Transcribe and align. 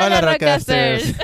Hola, 0.00 0.20
Rockcasters. 0.20 1.14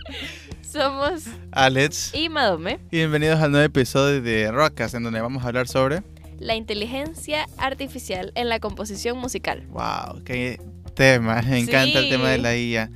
Somos 0.70 1.24
Alex 1.52 2.12
y 2.14 2.28
Madome. 2.28 2.78
y 2.90 2.96
bienvenidos 2.98 3.40
al 3.40 3.50
nuevo 3.52 3.64
episodio 3.66 4.20
de 4.20 4.50
Rockcast 4.50 4.94
en 4.94 5.02
donde 5.04 5.20
vamos 5.20 5.44
a 5.44 5.48
hablar 5.48 5.68
sobre... 5.68 6.02
La 6.38 6.54
inteligencia 6.54 7.46
artificial 7.56 8.32
en 8.34 8.48
la 8.50 8.60
composición 8.60 9.16
musical. 9.18 9.62
¡Wow! 9.70 10.22
¡Qué 10.24 10.60
tema! 10.94 11.40
Me 11.42 11.58
encanta 11.60 11.98
el 11.98 12.10
tema 12.10 12.28
de 12.30 12.38
la 12.38 12.54
IA. 12.56 12.90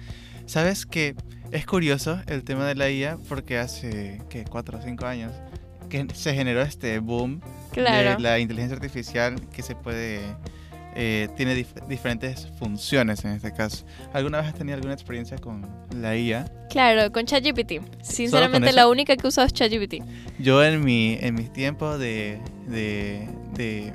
¿Sabes 0.47 0.85
que 0.85 1.15
es 1.51 1.65
curioso 1.65 2.21
el 2.27 2.45
tema 2.45 2.67
de 2.67 2.75
la 2.75 2.91
IA? 2.91 3.17
Porque 3.29 3.57
hace, 3.59 4.21
¿qué? 4.29 4.45
Cuatro 4.45 4.79
o 4.79 4.83
cinco 4.83 5.07
años 5.07 5.33
que 5.89 6.07
se 6.15 6.35
generó 6.35 6.61
este 6.63 6.99
boom 6.99 7.41
Claro. 7.73 8.17
de 8.17 8.21
la 8.21 8.39
inteligencia 8.39 8.77
artificial 8.77 9.37
que 9.53 9.63
se 9.63 9.75
puede... 9.75 10.21
eh, 10.97 11.29
tiene 11.37 11.55
dif- 11.57 11.87
diferentes 11.89 12.49
funciones 12.59 13.25
en 13.25 13.33
este 13.33 13.53
caso. 13.53 13.85
¿Alguna 14.13 14.39
vez 14.39 14.49
has 14.49 14.55
tenido 14.55 14.75
alguna 14.77 14.95
experiencia 14.95 15.39
con 15.39 15.67
la 15.95 16.17
IA? 16.17 16.45
Claro, 16.69 17.11
con 17.13 17.25
ChatGPT. 17.27 17.81
Sinceramente, 18.03 18.73
la 18.73 18.89
única 18.89 19.17
que 19.17 19.27
usado 19.27 19.47
es 19.47 19.53
ChatGPT. 19.53 20.03
Yo 20.39 20.63
en 20.65 20.85
mi 20.85 21.19
en 21.21 21.35
mis 21.35 21.53
tiempos 21.53 21.99
de 21.99 22.41
de, 22.69 23.29
de, 23.57 23.93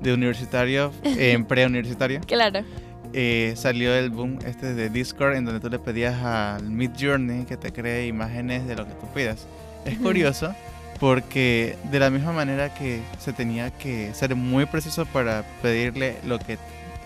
de 0.00 0.12
universitario, 0.14 0.92
en 1.04 1.44
preuniversitario, 1.46 2.20
Claro. 2.26 2.64
eh, 3.12 3.52
salió 3.56 3.94
el 3.94 4.10
boom 4.10 4.38
este 4.46 4.74
de 4.74 4.88
Discord 4.90 5.34
en 5.36 5.44
donde 5.44 5.60
tú 5.60 5.68
le 5.70 5.78
pedías 5.78 6.22
al 6.22 6.70
Mid 6.70 6.90
Journey 6.98 7.44
que 7.44 7.56
te 7.56 7.72
cree 7.72 8.06
imágenes 8.06 8.66
de 8.66 8.74
lo 8.76 8.86
que 8.86 8.94
tú 8.94 9.06
pidas. 9.14 9.46
Es 9.84 9.96
curioso 9.98 10.54
porque 11.00 11.76
de 11.84 11.98
la 11.98 12.10
misma 12.10 12.32
manera 12.32 12.72
que 12.74 13.00
se 13.18 13.32
tenía 13.32 13.70
que 13.70 14.12
ser 14.14 14.36
muy 14.36 14.66
preciso 14.66 15.06
para 15.06 15.42
pedirle 15.62 16.16
lo 16.24 16.38
que 16.38 16.58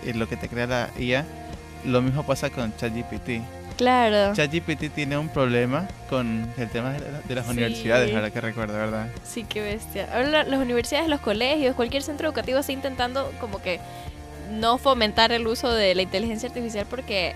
eh, 0.04 0.12
lo 0.14 0.28
que 0.28 0.36
te 0.36 0.48
crea 0.48 0.66
la 0.66 0.90
IA, 0.98 1.24
lo 1.86 2.02
mismo 2.02 2.24
pasa 2.26 2.50
con 2.50 2.76
ChatGPT. 2.76 3.40
Claro. 3.78 4.34
ChatGPT 4.34 4.92
tiene 4.94 5.16
un 5.16 5.28
problema 5.28 5.88
con 6.10 6.52
el 6.58 6.68
tema 6.68 6.92
de, 6.92 7.00
la- 7.00 7.20
de 7.20 7.34
las 7.34 7.46
Sí. 7.46 7.52
universidades, 7.52 8.14
ahora 8.14 8.30
que 8.30 8.40
recuerdo, 8.40 8.74
¿verdad? 8.74 9.08
Sí, 9.24 9.44
qué 9.48 9.62
bestia. 9.62 10.08
Ahora 10.12 10.28
la- 10.28 10.42
las 10.44 10.60
universidades, 10.60 11.08
los 11.08 11.20
colegios, 11.20 11.74
cualquier 11.74 12.02
centro 12.02 12.26
educativo 12.28 12.58
está 12.58 12.72
intentando 12.72 13.32
como 13.40 13.62
que 13.62 13.80
no 14.50 14.76
fomentar 14.78 15.32
el 15.32 15.46
uso 15.46 15.72
de 15.72 15.94
la 15.94 16.02
inteligencia 16.02 16.48
artificial 16.48 16.86
porque 16.90 17.32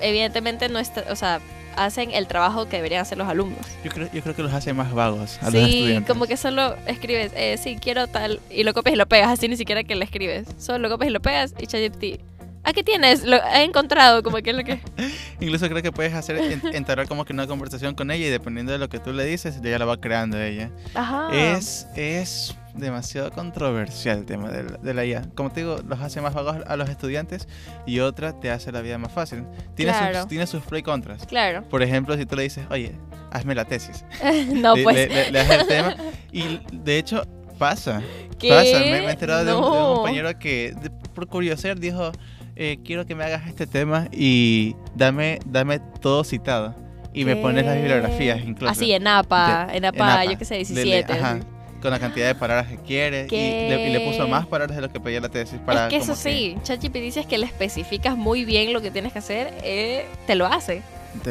evidentemente 0.00 0.68
no 0.68 0.78
está, 0.78 1.04
o 1.10 1.16
sea, 1.16 1.40
hacen 1.76 2.10
el 2.10 2.26
trabajo 2.26 2.68
que 2.68 2.76
deberían 2.76 3.02
hacer 3.02 3.18
los 3.18 3.28
alumnos. 3.28 3.58
Yo 3.84 3.90
creo, 3.90 4.08
yo 4.12 4.22
creo 4.22 4.34
que 4.34 4.42
los 4.42 4.52
hace 4.52 4.72
más 4.72 4.92
vagos 4.92 5.38
a 5.42 5.50
los 5.50 5.52
Sí, 5.52 5.58
estudiantes. 5.78 6.08
como 6.12 6.26
que 6.26 6.36
solo 6.36 6.76
escribes, 6.86 7.32
eh, 7.34 7.58
sí, 7.62 7.76
quiero 7.80 8.06
tal, 8.06 8.40
y 8.50 8.64
lo 8.64 8.74
copias 8.74 8.94
y 8.94 8.98
lo 8.98 9.06
pegas, 9.06 9.30
así 9.30 9.48
ni 9.48 9.56
siquiera 9.56 9.84
que 9.84 9.94
lo 9.94 10.04
escribes. 10.04 10.46
Solo 10.58 10.78
lo 10.78 10.88
copias 10.90 11.10
y 11.10 11.12
lo 11.12 11.20
pegas 11.20 11.54
y 11.58 11.66
ChatGPT. 11.66 12.20
¿A 12.66 12.72
qué 12.72 12.82
tienes? 12.82 13.24
Lo 13.24 13.36
he 13.36 13.62
encontrado, 13.62 14.22
como 14.22 14.38
que 14.38 14.48
es 14.50 14.56
lo 14.56 14.64
que... 14.64 14.80
Incluso 15.40 15.68
creo 15.68 15.82
que 15.82 15.92
puedes 15.92 16.14
hacer 16.14 16.38
en- 16.38 16.62
entablar 16.74 17.06
como 17.06 17.24
que 17.26 17.32
una 17.34 17.46
conversación 17.46 17.94
con 17.94 18.10
ella 18.10 18.26
y 18.26 18.30
dependiendo 18.30 18.72
de 18.72 18.78
lo 18.78 18.88
que 18.88 18.98
tú 18.98 19.12
le 19.12 19.24
dices, 19.26 19.60
ella 19.62 19.78
la 19.78 19.84
va 19.84 20.00
creando 20.00 20.40
ella. 20.40 20.70
Ajá. 20.94 21.28
Es, 21.32 21.86
es 21.94 22.54
demasiado 22.74 23.30
controversial 23.30 24.18
el 24.18 24.24
tema 24.26 24.50
de 24.50 24.64
la, 24.64 24.76
de 24.78 24.94
la 24.94 25.04
IA. 25.04 25.22
Como 25.34 25.50
te 25.50 25.60
digo, 25.60 25.78
los 25.86 26.00
hace 26.00 26.20
más 26.20 26.34
vagos 26.34 26.56
a 26.66 26.76
los 26.76 26.88
estudiantes 26.88 27.48
y 27.86 28.00
otra 28.00 28.38
te 28.38 28.50
hace 28.50 28.72
la 28.72 28.80
vida 28.80 28.98
más 28.98 29.12
fácil. 29.12 29.44
Tiene, 29.74 29.92
Claro. 29.92 30.20
sus, 30.20 30.28
tiene 30.28 30.46
sus 30.46 30.62
pros 30.62 30.80
y 30.80 30.82
contras. 30.82 31.24
Claro. 31.26 31.62
Por 31.68 31.82
ejemplo, 31.82 32.16
si 32.16 32.26
tú 32.26 32.36
le 32.36 32.42
dices, 32.44 32.66
oye, 32.70 32.92
hazme 33.30 33.54
la 33.54 33.64
tesis. 33.64 34.04
no, 34.54 34.74
le, 34.76 34.82
pues... 34.82 34.96
le- 34.96 35.06
le- 35.08 35.30
le 35.30 35.38
das 35.38 35.50
el 35.60 35.66
tema 35.66 35.96
y 36.32 36.60
de 36.72 36.98
hecho 36.98 37.22
pasa. 37.58 38.02
¿Qué? 38.38 38.48
Pasa, 38.48 38.80
me, 38.80 38.90
me 38.90 39.06
he 39.06 39.10
enterado 39.10 39.44
de, 39.44 39.54
un, 39.54 39.60
de 39.62 39.66
un 39.68 39.74
No. 39.74 39.94
compañero 39.94 40.38
que 40.38 40.74
de- 40.82 40.90
por 40.90 41.28
curiosidad 41.28 41.76
dijo, 41.76 42.10
eh, 42.56 42.78
quiero 42.84 43.06
que 43.06 43.14
me 43.14 43.22
hagas 43.24 43.46
este 43.46 43.66
tema 43.68 44.08
y 44.12 44.74
dame, 44.96 45.38
dame 45.46 45.78
todo 46.00 46.24
citado. 46.24 46.74
Y 47.16 47.24
me 47.24 47.36
pones 47.36 47.64
las 47.64 47.74
¿Qué? 47.76 47.80
bibliografías 47.82 48.40
incluso. 48.44 48.72
Así, 48.72 48.90
en 48.90 49.06
APA, 49.06 49.68
De- 49.70 49.76
en 49.76 49.84
APA, 49.84 49.96
en 49.96 50.02
APA. 50.02 50.24
yo 50.32 50.36
qué 50.38 50.44
sé, 50.44 50.54
Le- 50.54 50.64
le- 50.64 50.82
17. 51.04 51.12
ajá. 51.12 51.38
Con 51.84 51.90
la 51.90 51.98
cantidad 51.98 52.28
de 52.28 52.34
palabras 52.34 52.66
que 52.66 52.78
quiere. 52.78 53.26
Y 53.30 53.68
le, 53.68 53.88
y 53.88 53.92
le 53.92 54.00
puso 54.00 54.26
más 54.26 54.46
palabras 54.46 54.74
de 54.74 54.80
lo 54.80 54.90
que 54.90 55.00
pedía 55.00 55.20
la 55.20 55.28
tesis 55.28 55.60
para 55.66 55.84
es 55.84 55.90
que 55.90 55.96
eso 55.96 56.12
como 56.12 56.16
sí, 56.16 56.56
ChatGPT 56.62 56.94
dices 56.94 57.26
que 57.26 57.36
le 57.36 57.44
especificas 57.44 58.16
muy 58.16 58.46
bien 58.46 58.72
lo 58.72 58.80
que 58.80 58.90
tienes 58.90 59.12
que 59.12 59.18
hacer, 59.18 59.52
eh, 59.62 60.06
te 60.26 60.34
lo 60.34 60.46
hace. 60.46 60.80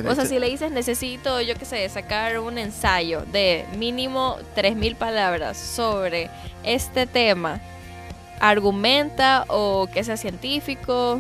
O 0.08 0.14
sea, 0.14 0.26
si 0.26 0.38
le 0.38 0.48
dices 0.48 0.72
necesito, 0.72 1.42
yo 1.42 1.56
qué 1.56 1.66
sé, 1.66 1.90
sacar 1.90 2.38
un 2.40 2.60
ensayo 2.60 3.24
de 3.32 3.66
mínimo 3.80 4.38
3.000 4.56 4.96
palabras 4.96 5.58
sobre 5.58 6.30
este 6.64 7.08
tema, 7.08 7.60
argumenta 8.40 9.46
o 9.48 9.90
que 9.92 10.04
sea 10.04 10.18
científico 10.18 11.20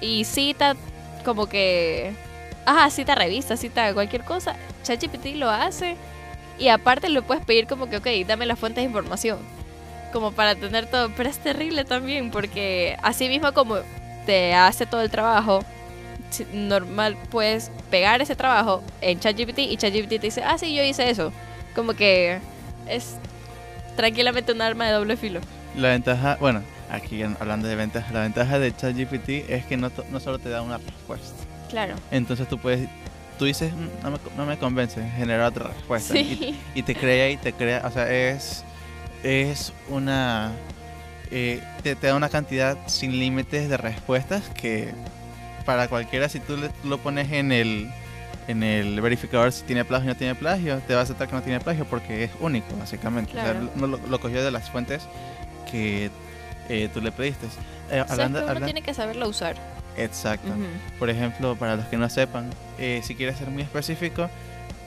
y 0.00 0.24
cita 0.24 0.76
como 1.26 1.46
que, 1.46 2.14
ajá, 2.64 2.88
cita 2.88 3.14
revistas, 3.14 3.60
cita 3.60 3.92
cualquier 3.92 4.24
cosa, 4.24 4.56
ChatGPT 4.82 5.36
lo 5.36 5.50
hace 5.50 5.96
y 6.60 6.68
aparte 6.68 7.08
le 7.08 7.22
puedes 7.22 7.44
pedir 7.44 7.66
como 7.66 7.88
que, 7.88 7.96
ok, 7.96 8.06
dame 8.26 8.46
las 8.46 8.58
fuentes 8.58 8.82
de 8.82 8.86
información, 8.86 9.38
como 10.12 10.32
para 10.32 10.54
tener 10.54 10.86
todo, 10.86 11.10
pero 11.16 11.28
es 11.28 11.38
terrible 11.38 11.84
también 11.84 12.30
porque 12.30 12.96
así 13.02 13.28
mismo 13.28 13.52
como 13.52 13.78
te 14.26 14.54
hace 14.54 14.86
todo 14.86 15.00
el 15.00 15.10
trabajo, 15.10 15.64
normal 16.52 17.16
puedes 17.30 17.70
pegar 17.90 18.20
ese 18.22 18.36
trabajo 18.36 18.82
en 19.00 19.18
ChatGPT 19.18 19.58
y 19.60 19.76
ChatGPT 19.76 20.08
te 20.08 20.18
dice, 20.18 20.42
ah, 20.44 20.58
sí, 20.58 20.74
yo 20.74 20.84
hice 20.84 21.10
eso. 21.10 21.32
Como 21.74 21.94
que 21.94 22.38
es 22.86 23.16
tranquilamente 23.96 24.52
un 24.52 24.62
arma 24.62 24.86
de 24.86 24.92
doble 24.92 25.16
filo. 25.16 25.40
La 25.76 25.88
ventaja, 25.88 26.36
bueno, 26.40 26.62
aquí 26.90 27.22
hablando 27.22 27.68
de 27.68 27.76
ventajas, 27.76 28.12
la 28.12 28.20
ventaja 28.20 28.58
de 28.58 28.74
ChatGPT 28.74 29.50
es 29.50 29.64
que 29.64 29.76
no, 29.76 29.90
no 30.10 30.20
solo 30.20 30.38
te 30.38 30.48
da 30.48 30.62
una 30.62 30.78
respuesta. 30.78 31.44
Claro. 31.68 31.94
Entonces 32.10 32.48
tú 32.48 32.58
puedes, 32.58 32.88
tú 33.40 33.46
dices, 33.46 33.72
"Mm, 33.72 34.04
no 34.04 34.10
me, 34.12 34.18
no 34.36 34.44
me 34.46 34.58
convence, 34.58 35.02
generar 35.16 35.46
otra 35.48 35.68
respuesta. 35.68 36.16
Y- 36.16 36.24
Sí. 36.36 36.60
y 36.76 36.82
te 36.84 36.94
crea 36.94 37.28
y 37.30 37.36
te 37.38 37.52
crea, 37.54 37.82
o 37.86 37.90
sea, 37.90 38.08
es, 38.12 38.62
es 39.24 39.72
una, 39.88 40.52
eh, 41.30 41.62
te, 41.82 41.96
te 41.96 42.06
da 42.08 42.14
una 42.14 42.28
cantidad 42.28 42.76
sin 42.86 43.18
límites 43.18 43.68
de 43.70 43.76
respuestas 43.78 44.42
que 44.50 44.92
para 45.64 45.88
cualquiera, 45.88 46.28
si 46.28 46.38
tú, 46.38 46.56
le- 46.58 46.68
tú 46.68 46.88
lo 46.88 46.98
pones 46.98 47.32
en 47.32 47.50
el, 47.50 47.90
en 48.46 48.62
el 48.62 49.00
verificador 49.00 49.52
si 49.52 49.62
tiene 49.64 49.84
plagio 49.86 50.10
o 50.10 50.14
no 50.14 50.18
tiene 50.18 50.34
plagio, 50.34 50.78
te 50.86 50.92
va 50.94 51.00
a 51.00 51.02
aceptar 51.04 51.26
que 51.28 51.34
no 51.34 51.42
tiene 51.42 51.60
plagio 51.60 51.86
porque 51.86 52.24
es 52.24 52.30
único, 52.40 52.76
básicamente. 52.78 53.32
O 53.32 53.34
sea, 53.42 53.52
Claro. 53.52 53.70
lo, 53.76 53.86
lo- 53.86 54.20
cogió 54.20 54.44
de 54.44 54.50
las 54.50 54.68
fuentes 54.70 55.02
que 55.70 56.10
eh, 56.68 56.88
tú 56.92 57.00
le 57.00 57.10
pediste. 57.10 57.46
Eh, 57.90 58.00
O 58.02 58.04
sea, 58.04 58.12
hablando, 58.12 58.38
uno 58.42 58.48
hablan- 58.50 58.64
tiene 58.66 58.82
que 58.82 58.92
saberlo 58.94 59.28
usar. 59.28 59.56
Exacto. 60.04 60.48
Por 60.98 61.10
ejemplo, 61.10 61.56
para 61.56 61.76
los 61.76 61.86
que 61.86 61.96
no 61.96 62.08
sepan, 62.08 62.50
eh, 62.78 63.00
si 63.04 63.14
quieres 63.14 63.36
ser 63.38 63.48
muy 63.48 63.62
específico, 63.62 64.28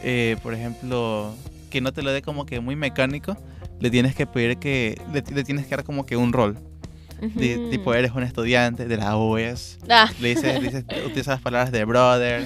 eh, 0.03 0.37
por 0.43 0.53
ejemplo, 0.53 1.33
que 1.69 1.81
no 1.81 1.91
te 1.93 2.01
lo 2.03 2.11
dé 2.11 2.21
como 2.21 2.45
que 2.45 2.59
muy 2.59 2.75
mecánico, 2.75 3.37
le 3.79 3.89
tienes 3.89 4.15
que 4.15 4.25
pedir 4.27 4.57
que, 4.57 5.01
le, 5.11 5.23
le 5.33 5.43
tienes 5.43 5.65
que 5.65 5.75
dar 5.75 5.83
como 5.85 6.05
que 6.05 6.15
un 6.17 6.33
rol. 6.33 6.57
De- 7.21 7.69
tipo, 7.71 7.93
eres 7.93 8.11
un 8.11 8.23
estudiante 8.23 8.85
de 8.85 8.97
la 8.97 9.15
UES, 9.15 9.79
Ah. 9.89 10.09
le 10.19 10.29
dices, 10.29 10.61
dices 10.61 10.83
utilizas 11.05 11.27
las 11.27 11.41
palabras 11.41 11.71
de 11.71 11.85
brother, 11.85 12.45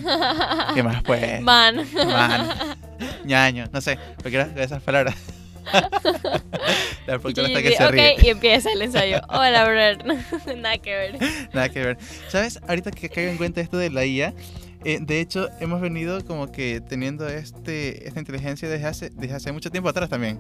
¿qué 0.75 0.83
más 0.83 1.01
pues? 1.05 1.41
Man. 1.41 1.77
Man, 1.95 2.47
ñaño, 3.25 3.65
no 3.73 3.81
sé, 3.81 3.97
cualquiera 4.21 4.45
de 4.45 4.63
esas 4.63 4.83
palabras. 4.83 5.15
La 7.07 7.15
está 7.15 7.61
que 7.61 7.75
se 7.75 7.91
ríe. 7.91 8.15
y 8.21 8.29
empieza 8.29 8.71
el 8.71 8.81
ensayo. 8.81 9.21
Hola, 9.29 9.63
brother. 9.65 10.05
Nada 10.57 10.77
que 10.77 10.95
ver. 10.95 11.19
Nada 11.53 11.69
que 11.69 11.79
ver. 11.79 11.97
¿Sabes? 12.27 12.59
Ahorita 12.67 12.91
que 12.91 13.09
caigo 13.09 13.31
en 13.31 13.37
cuenta 13.37 13.61
esto 13.61 13.77
de 13.77 13.89
la 13.89 14.05
IA, 14.05 14.33
eh, 14.85 14.99
de 15.01 15.19
hecho, 15.19 15.49
hemos 15.59 15.81
venido 15.81 16.23
como 16.25 16.51
que 16.51 16.81
teniendo 16.81 17.27
este, 17.27 18.07
esta 18.07 18.19
inteligencia 18.19 18.69
desde 18.69 18.85
hace, 18.85 19.09
desde 19.09 19.35
hace 19.35 19.51
mucho 19.51 19.71
tiempo 19.71 19.89
atrás 19.89 20.09
también. 20.09 20.39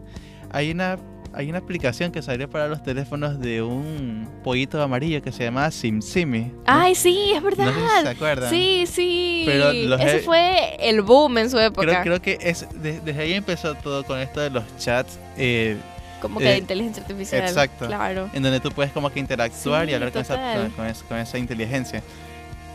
Hay 0.51 0.71
una, 0.71 0.97
hay 1.37 1.49
una 1.49 1.59
aplicación 1.59 2.11
que 2.11 2.21
salió 2.23 2.49
para 2.49 2.67
los 2.67 2.81
teléfonos 2.81 3.39
de 3.39 3.61
un 3.61 4.27
pollito 4.43 4.81
amarillo 4.81 5.21
que 5.21 5.31
se 5.31 5.43
llama 5.43 5.69
SimSimi. 5.69 6.39
¿no? 6.39 6.63
Ay, 6.65 6.95
sí, 6.95 7.31
es 7.35 7.43
verdad. 7.43 7.65
No 7.67 7.73
sé 7.73 7.79
si 7.97 8.01
se 8.03 8.09
acuerdan. 8.09 8.49
Sí, 8.49 8.83
sí. 8.87 9.43
Pero 9.45 9.71
los 9.71 10.01
Ese 10.01 10.17
he- 10.17 10.19
fue 10.21 10.75
el 10.89 11.01
boom 11.03 11.37
en 11.37 11.49
su 11.51 11.59
época. 11.59 12.01
Creo, 12.01 12.01
creo 12.01 12.21
que 12.21 12.39
es, 12.49 12.65
de- 12.81 12.99
desde 13.01 13.21
ahí 13.21 13.33
empezó 13.33 13.75
todo 13.75 14.03
con 14.03 14.19
esto 14.19 14.39
de 14.41 14.49
los 14.49 14.63
chats, 14.79 15.19
eh, 15.37 15.77
Como 16.21 16.39
que 16.39 16.47
eh, 16.47 16.51
de 16.53 16.57
inteligencia 16.57 17.03
artificial. 17.03 17.43
exacto. 17.43 17.85
Claro. 17.85 18.29
en 18.33 18.41
donde 18.41 18.59
tú 18.59 18.71
puedes 18.71 18.91
como 18.91 19.11
que 19.11 19.19
interactuar 19.19 19.85
Sí, 19.85 19.91
y 19.91 19.93
hablar 19.93 20.11
con 20.11 20.21
esa, 20.23 20.35
con, 20.75 20.93
con 21.07 21.17
esa 21.19 21.37
inteligencia. 21.37 22.01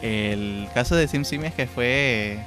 El 0.03 0.69
caso 0.75 0.95
de 0.97 1.09
SimSimi 1.09 1.47
es 1.49 1.55
que 1.55 1.67
fue 1.67 2.39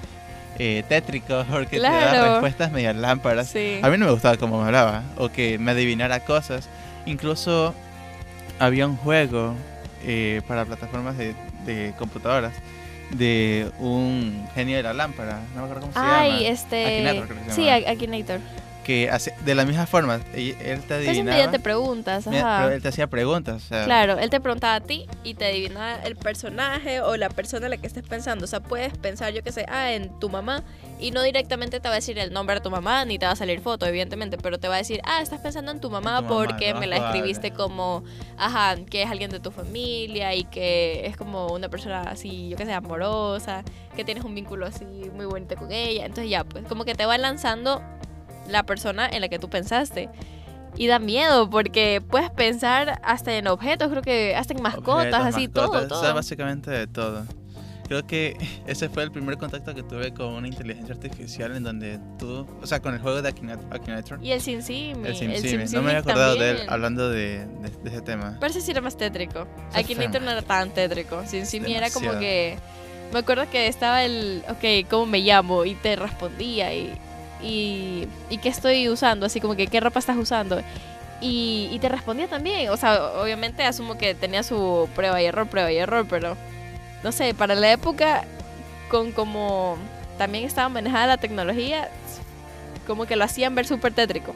eh, 0.57 0.84
tétrico 0.88 1.44
porque 1.50 1.78
te 1.78 1.81
da 1.84 2.31
respuestas 2.34 2.72
medio 2.72 2.94
lámparas. 2.94 3.48
Sí. 3.48 3.80
A 3.81 3.90
mí 3.90 3.98
no 3.98 4.06
me 4.06 4.12
gustaba 4.12 4.38
cómo 4.38 4.60
me 4.62 4.66
hablaba 4.68 5.04
o 5.18 5.30
que 5.30 5.57
me 5.57 5.72
adivinara 5.72 6.19
cosas. 6.22 6.69
Incluso 7.06 7.74
había 8.60 8.88
un 8.88 8.98
juego 8.98 9.54
eh, 10.04 10.42
para 10.48 10.66
plataformas 10.66 11.18
de, 11.18 11.36
de 11.66 11.94
computadoras 11.98 12.54
de 13.12 13.69
un 13.80 14.48
genio 14.56 14.78
de 14.78 14.84
la 14.84 14.94
lámpara. 14.94 15.40
No 15.54 15.62
me 15.62 15.68
acuerdo 15.68 15.81
cómo 15.81 15.94
se 15.94 16.00
Ay, 16.00 16.31
llama. 16.31 16.48
este. 16.50 16.86
Akinator 16.86 17.28
creo 17.28 17.44
que 17.44 17.50
se 17.51 17.56
sí, 17.56 17.69
Akinator. 17.69 18.40
Que 18.86 19.10
hace, 19.10 19.34
de 19.44 19.56
la 19.56 19.66
misma 19.66 19.88
forma, 19.88 20.22
él, 20.34 20.56
él 20.64 20.82
te 20.84 20.94
adivinaba. 20.94 21.52
preguntas, 21.60 22.28
mira, 22.28 22.40
ajá. 22.40 22.64
pero 22.64 22.76
él 22.76 22.82
te 22.82 22.88
hacía 22.88 23.08
preguntas. 23.08 23.64
o 23.64 23.68
sea, 23.68 23.86
Claro, 23.86 24.20
él 24.20 24.30
te 24.30 24.40
preguntaba 24.40 24.76
a 24.76 24.82
ti 24.82 25.08
y 25.24 25.34
te 25.34 25.46
adivinaba 25.46 25.96
el 26.04 26.16
personaje 26.16 27.02
o 27.02 27.18
la 27.18 27.30
persona 27.30 27.66
en 27.66 27.72
la 27.72 27.78
que 27.78 27.88
estés 27.88 28.04
pensando. 28.04 28.46
O 28.46 28.48
sea, 28.48 28.62
puedes 28.62 28.96
pensar, 28.98 29.34
yo 29.34 29.44
qué 29.44 29.52
sé, 29.52 29.66
ah, 29.70 29.92
en 29.92 30.20
tu 30.20 30.30
mamá 30.30 30.64
y 31.00 31.12
no 31.12 31.24
directamente 31.24 31.80
te 31.80 31.88
va 31.90 31.96
a 31.96 31.98
decir 31.98 32.18
el 32.20 32.32
nombre 32.32 32.56
de 32.56 32.62
tu 32.62 32.70
mamá 32.70 33.06
ni 33.06 33.18
te 33.18 33.26
va 33.26 33.34
a 33.34 33.36
salir 33.36 33.60
foto, 33.60 33.86
evidentemente, 33.86 34.38
pero 34.38 34.60
te 34.60 34.68
va 34.68 34.76
a 34.76 34.78
decir, 34.78 35.02
ah, 35.04 35.22
estás 35.22 35.40
pensando 35.42 35.72
en 35.72 35.80
tu 35.80 35.90
mamá 35.90 35.96
tu 35.96 36.24
mamá, 36.24 36.28
porque 36.28 36.74
me 36.74 36.88
la 36.88 36.98
escribiste 36.98 37.52
como, 37.52 38.04
ajá, 38.38 38.76
que 38.90 39.02
es 39.02 39.10
alguien 39.10 39.32
de 39.32 39.40
tu 39.40 39.52
familia 39.52 40.36
y 40.36 40.44
que 40.44 41.06
es 41.08 41.18
como 41.18 41.48
una 41.48 41.70
persona 41.70 42.02
así, 42.04 42.50
yo 42.50 42.58
qué 42.58 42.66
sé, 42.66 42.74
amorosa, 42.74 43.64
que 43.96 44.04
tienes 44.04 44.24
un 44.24 44.36
vínculo 44.36 44.66
así 44.66 44.86
muy 45.14 45.26
bonito 45.26 45.56
con 45.56 45.72
ella. 45.72 46.06
Entonces 46.06 46.30
ya, 46.30 46.44
pues 46.44 46.66
como 46.66 46.86
que 46.86 46.96
te 46.96 47.06
va 47.06 47.18
lanzando 47.18 47.82
la 48.48 48.64
persona 48.64 49.08
en 49.08 49.22
la 49.22 49.28
que 49.30 49.40
tú 49.40 49.50
pensaste. 49.50 50.10
Y 50.78 50.88
da 50.88 51.00
miedo 51.00 51.50
porque 51.50 52.02
puedes 52.10 52.30
pensar 52.32 53.00
hasta 53.04 53.34
en 53.38 53.48
objetos, 53.48 53.90
creo 53.90 54.02
que 54.02 54.36
hasta 54.36 54.54
en 54.54 54.62
mascotas, 54.62 55.06
objetos, 55.06 55.20
así, 55.26 55.48
mascotas, 55.48 55.88
todo, 55.88 55.98
o 56.00 56.02
sea, 56.02 56.10
todo. 56.10 56.16
básicamente 56.16 56.70
de 56.72 56.88
todo. 56.88 57.24
Creo 57.88 58.06
que 58.06 58.36
ese 58.68 58.90
fue 58.90 59.04
el 59.04 59.12
primer 59.12 59.38
contacto 59.38 59.74
que 59.74 59.84
tuve 59.84 60.14
con 60.14 60.34
una 60.34 60.48
inteligencia 60.50 60.94
artificial 60.96 61.56
en 61.56 61.64
donde 61.64 62.00
tú, 62.20 62.46
o 62.62 62.68
sea, 62.68 62.82
con 62.82 62.94
el 62.94 63.00
juego 63.00 63.22
de 63.22 63.30
Akina- 63.30 63.60
Akinator, 63.72 64.20
Y 64.22 64.32
el 64.34 64.42
SimSimi. 64.42 65.08
el 65.08 65.16
SimSimi. 65.16 65.64
No 65.72 65.82
me 65.82 65.92
había 65.92 66.00
acordado 66.02 66.36
de 66.36 66.50
él 66.50 66.56
también. 66.58 66.74
hablando 66.74 67.10
de, 67.10 67.46
de- 67.46 67.70
de 67.84 67.90
ese 67.90 68.02
tema. 68.02 68.38
Parece 68.42 68.60
sí 68.60 68.72
era 68.72 68.82
más 68.82 68.98
tétrico. 68.98 69.48
Feo. 69.72 70.20
no 70.20 70.30
era 70.32 70.42
tan 70.42 70.72
tétrico. 70.72 71.24
SimSimi 71.26 71.74
era 71.74 71.90
como 71.90 72.20
que... 72.20 72.58
Me 73.14 73.20
acuerdo 73.20 73.50
que 73.50 73.68
estaba 73.68 74.04
el... 74.04 74.44
Ok, 74.50 74.90
¿cómo 74.90 75.06
me 75.06 75.20
llamo? 75.20 75.64
Y 75.64 75.76
te 75.76 75.96
respondía 75.96 76.74
y... 76.74 76.92
Y, 77.42 78.08
y 78.30 78.38
qué 78.40 78.50
estoy 78.50 78.90
usando, 78.90 79.26
así 79.26 79.40
como 79.40 79.56
que 79.56 79.68
qué 79.68 79.80
ropa 79.80 80.00
estás 80.00 80.18
usando. 80.18 80.62
Y, 81.22 81.70
y 81.72 81.80
te 81.80 81.90
respondía 81.90 82.28
también. 82.28 82.70
O 82.70 82.78
sea, 82.78 83.12
obviamente 83.22 83.64
asumo 83.64 83.98
que 83.98 84.16
tenía 84.16 84.44
su 84.44 84.90
prueba 84.96 85.22
y 85.22 85.26
error, 85.26 85.48
prueba 85.48 85.72
y 85.72 85.78
error, 85.78 86.06
pero 86.10 86.36
no 87.04 87.12
sé, 87.12 87.34
para 87.34 87.56
la 87.56 87.72
época, 87.72 88.24
con 88.90 89.12
como 89.12 89.78
también 90.18 90.46
estaba 90.46 90.70
manejada 90.70 91.08
la 91.08 91.18
tecnología, 91.18 91.90
como 92.88 93.06
que 93.06 93.16
lo 93.16 93.24
hacían 93.24 93.56
ver 93.56 93.66
súper 93.66 93.94
tétrico 93.94 94.34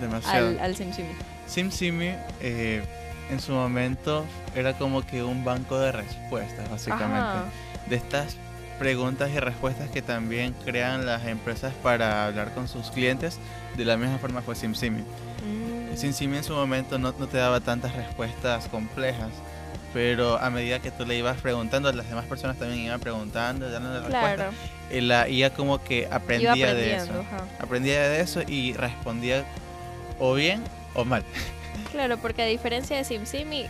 Demasiado. 0.00 0.48
al, 0.48 0.58
al 0.60 0.76
SimSimi. 0.76 1.08
SimSimi 1.46 2.14
eh, 2.40 2.82
en 3.30 3.40
su 3.40 3.52
momento 3.52 4.24
era 4.54 4.74
como 4.74 5.04
que 5.06 5.22
un 5.22 5.44
banco 5.44 5.78
de 5.78 5.92
respuestas, 5.92 6.70
básicamente. 6.70 7.18
Ajá. 7.18 7.44
De 7.86 7.96
estas 7.96 8.36
preguntas 8.78 9.30
y 9.30 9.38
respuestas 9.38 9.90
que 9.90 10.02
también 10.02 10.54
crean 10.64 11.06
las 11.06 11.26
empresas 11.26 11.72
para 11.82 12.26
hablar 12.26 12.52
con 12.54 12.68
sus 12.68 12.90
clientes. 12.90 13.38
De 13.76 13.84
la 13.84 13.96
misma 13.96 14.18
forma 14.18 14.42
fue 14.42 14.54
SimSimi. 14.54 15.00
Mm. 15.02 15.96
SimSimi 15.96 16.38
en 16.38 16.44
su 16.44 16.54
momento 16.54 16.98
no, 16.98 17.14
no 17.18 17.26
te 17.26 17.36
daba 17.38 17.60
tantas 17.60 17.94
respuestas 17.94 18.68
complejas. 18.68 19.30
Pero 19.94 20.38
a 20.38 20.48
medida 20.48 20.78
que 20.80 20.90
tú 20.90 21.04
le 21.04 21.16
ibas 21.18 21.38
preguntando, 21.40 21.92
las 21.92 22.08
demás 22.08 22.24
personas 22.24 22.56
también 22.56 22.80
iban 22.80 22.98
preguntando, 23.00 23.70
dando 23.70 23.90
la 23.90 24.00
respuesta. 24.00 24.34
Claro, 24.34 24.52
Y 24.90 25.00
la 25.02 25.28
IA 25.28 25.50
como 25.52 25.84
que 25.84 26.08
aprendía 26.10 26.72
de 26.74 26.96
eso. 26.96 27.12
ajá. 27.20 27.44
Aprendía 27.58 28.08
de 28.08 28.20
eso 28.20 28.40
y 28.46 28.72
respondía 28.72 29.44
o 30.18 30.32
bien 30.34 30.62
o 30.94 31.04
mal. 31.04 31.22
Claro, 31.90 32.16
porque 32.18 32.40
a 32.42 32.46
diferencia 32.46 32.96
de 32.96 33.04
SimSimi, 33.04 33.66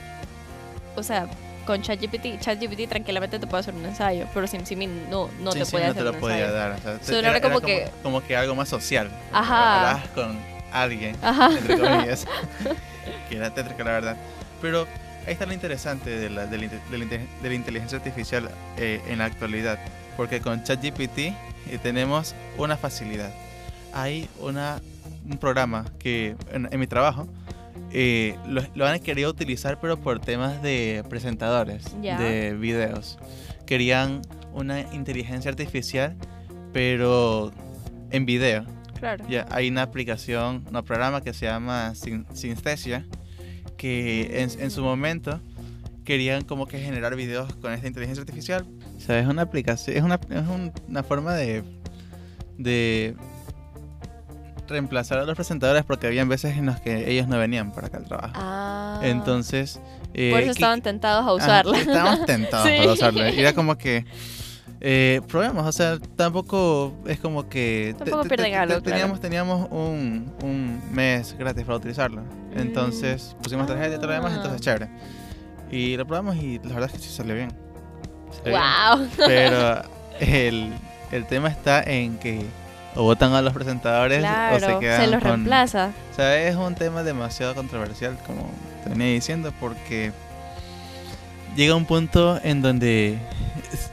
o 0.94 1.02
sea, 1.02 1.26
con 1.64 1.80
ChatGPT, 1.82 2.40
ChatGPT 2.40 2.88
tranquilamente 2.88 3.38
te 3.38 3.46
puede 3.46 3.60
hacer 3.60 3.74
un 3.74 3.84
ensayo, 3.84 4.26
pero 4.34 4.46
SimSimi 4.46 4.86
no, 4.86 5.28
no 5.40 5.52
te 5.52 5.64
puede 5.66 5.84
no 5.86 5.90
hacer 5.92 6.02
te 6.02 6.08
un 6.08 6.14
lo 6.14 6.20
podía 6.20 6.36
ensayo. 6.46 6.52
dar. 6.54 6.72
o 6.72 6.78
sea, 6.78 6.98
Solo 7.02 7.28
era 7.28 7.40
como 7.40 7.60
que- 7.60 7.88
como 8.02 8.20
que 8.22 8.36
algo 8.36 8.54
más 8.54 8.68
social. 8.68 9.08
Ajá. 9.32 10.02
Con 10.14 10.38
alguien, 10.72 11.16
Ajá. 11.22 11.50
entre 11.56 11.78
comillas, 11.78 12.26
que 13.28 13.36
era 13.36 13.52
tétrico 13.52 13.82
la 13.84 13.90
verdad. 13.92 14.16
Pero 14.60 14.86
ahí 15.26 15.32
está 15.32 15.46
lo 15.46 15.52
interesante 15.52 16.10
de 16.10 16.30
la, 16.30 16.46
de 16.46 16.58
la, 16.58 16.68
de 16.68 16.98
la 16.98 17.04
de 17.06 17.48
la 17.48 17.54
inteligencia 17.54 17.98
artificial 17.98 18.48
eh, 18.76 19.00
en 19.08 19.18
la 19.18 19.26
actualidad. 19.26 19.78
Porque 20.16 20.40
con 20.40 20.62
ChatGPT 20.62 21.18
eh, 21.18 21.34
tenemos 21.82 22.34
una 22.58 22.76
facilidad. 22.76 23.30
Hay 23.94 24.28
una, 24.40 24.80
un 25.28 25.36
programa 25.38 25.84
que 25.98 26.36
en, 26.52 26.68
en 26.70 26.80
mi 26.80 26.86
trabajo 26.86 27.26
eh, 27.92 28.36
lo, 28.46 28.62
lo 28.74 28.86
han 28.86 28.98
querido 29.00 29.30
utilizar, 29.30 29.80
pero 29.80 29.98
por 30.00 30.20
temas 30.20 30.62
de 30.62 31.04
presentadores 31.08 31.84
de 32.18 32.54
videos. 32.54 33.18
Querían 33.66 34.22
una 34.52 34.80
inteligencia 34.94 35.50
artificial, 35.50 36.16
pero 36.72 37.52
en 38.10 38.26
video. 38.26 38.64
Claro. 38.98 39.24
Ya 39.28 39.46
hay 39.50 39.68
una 39.68 39.82
aplicación, 39.82 40.64
un 40.72 40.82
programa 40.84 41.22
que 41.22 41.32
se 41.32 41.46
llama 41.46 41.92
Synthesia, 41.94 43.06
que 43.76 44.42
en, 44.42 44.50
en 44.60 44.70
su 44.70 44.82
momento 44.82 45.40
querían 46.04 46.44
como 46.44 46.66
que 46.66 46.78
generar 46.78 47.14
videos 47.16 47.54
con 47.56 47.72
esta 47.72 47.86
inteligencia 47.88 48.22
artificial. 48.22 48.66
O 48.96 49.00
sea, 49.00 49.18
es 49.18 49.26
una 49.26 49.42
aplicación, 49.42 49.96
es 49.96 50.02
una, 50.02 50.20
es 50.30 50.46
un- 50.48 50.72
una 50.88 51.02
forma 51.02 51.34
de, 51.34 51.64
de 52.58 53.16
reemplazar 54.72 55.18
a 55.18 55.24
los 55.24 55.34
presentadores 55.36 55.84
porque 55.84 56.08
habían 56.08 56.28
veces 56.28 56.56
en 56.56 56.66
las 56.66 56.80
que 56.80 57.10
ellos 57.10 57.28
no 57.28 57.38
venían 57.38 57.70
para 57.72 57.86
acá 57.86 57.98
al 57.98 58.04
trabajo. 58.04 58.32
Ah. 58.34 59.00
Entonces, 59.04 59.80
eh, 60.14 60.30
por 60.32 60.40
eso 60.40 60.46
que- 60.48 60.50
estaban 60.52 60.82
tentados 60.82 61.24
a 61.26 61.32
usarla. 61.32 61.78
estábamos 61.78 62.26
tentados 62.26 62.66
Sí. 62.68 62.74
para 62.78 62.92
usarlo. 62.92 63.28
Y 63.28 63.38
era 63.38 63.52
como 63.52 63.78
que. 63.78 64.04
Eh, 64.84 65.20
probemos, 65.28 65.64
o 65.64 65.70
sea, 65.70 65.98
tampoco 66.16 66.92
es 67.06 67.20
como 67.20 67.48
que. 67.48 67.94
Tampoco 67.98 68.24
pierden 68.24 68.54
algo, 68.54 68.74
te- 68.74 68.80
claro. 68.82 68.90
Teníamos, 68.98 69.20
teníamos 69.20 69.68
un, 69.70 70.32
un 70.42 70.82
mes 70.90 71.36
gratis 71.38 71.62
para 71.64 71.76
utilizarlo. 71.76 72.22
Entonces 72.56 73.36
pusimos 73.42 73.66
tarjeta 73.68 73.94
y 73.94 73.96
todo 73.98 74.08
lo 74.08 74.14
demás, 74.14 74.32
Ah. 74.32 74.36
entonces 74.38 74.60
chévere. 74.60 74.88
Y 75.70 75.96
lo 75.96 76.04
probamos 76.04 76.36
y 76.36 76.58
la 76.58 76.74
verdad 76.74 76.86
es 76.86 76.92
que 76.92 76.98
sí 76.98 77.10
salió 77.14 77.34
bien. 77.34 77.52
Salió 78.42 78.58
bien. 78.58 78.62
wow. 78.98 79.08
Pero 79.26 79.82
el, 80.20 80.72
el 81.12 81.26
tema 81.26 81.48
está 81.48 81.82
en 81.84 82.18
que 82.18 82.44
o 82.94 83.02
votan 83.02 83.32
a 83.34 83.42
los 83.42 83.52
presentadores 83.52 84.18
Claro, 84.20 84.56
o 84.56 84.60
se 84.60 84.66
se, 84.66 84.78
quedan 84.78 85.10
los 85.10 85.20
con, 85.20 85.30
reemplaza. 85.30 85.90
o 86.12 86.14
sea, 86.14 86.48
es 86.48 86.56
un 86.56 86.74
tema 86.74 87.02
demasiado 87.02 87.54
controversial, 87.54 88.18
como 88.26 88.50
te 88.84 88.90
venía 88.90 89.06
diciendo, 89.08 89.52
porque 89.60 90.12
llega 91.56 91.74
un 91.74 91.86
punto 91.86 92.38
en 92.42 92.62
donde 92.62 93.18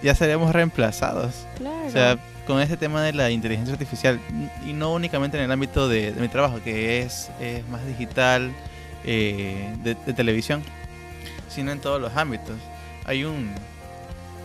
ya 0.04 0.16
seremos 0.16 0.54
reemplazados. 0.54 1.46
Claro. 1.58 1.88
O 1.88 1.92
sea, 1.92 2.18
con 2.48 2.60
este 2.62 2.78
tema 2.78 3.04
de 3.04 3.14
la 3.14 3.30
inteligencia 3.30 3.74
artificial, 3.74 4.20
y 4.66 4.74
no 4.74 4.94
únicamente 4.94 5.38
en 5.38 5.44
el 5.44 5.52
ámbito 5.52 5.88
de, 5.88 6.12
de 6.12 6.20
mi 6.22 6.28
trabajo, 6.30 6.60
que 6.64 7.02
es, 7.02 7.30
es 7.40 7.68
más 7.70 7.86
digital, 7.86 8.52
eh, 9.06 9.74
de, 9.84 9.96
de 9.96 10.14
televisión, 10.14 10.62
sino 11.48 11.72
en 11.72 11.80
todos 11.80 12.02
los 12.02 12.16
ámbitos. 12.18 12.56
Hay 13.06 13.24
un, 13.24 13.52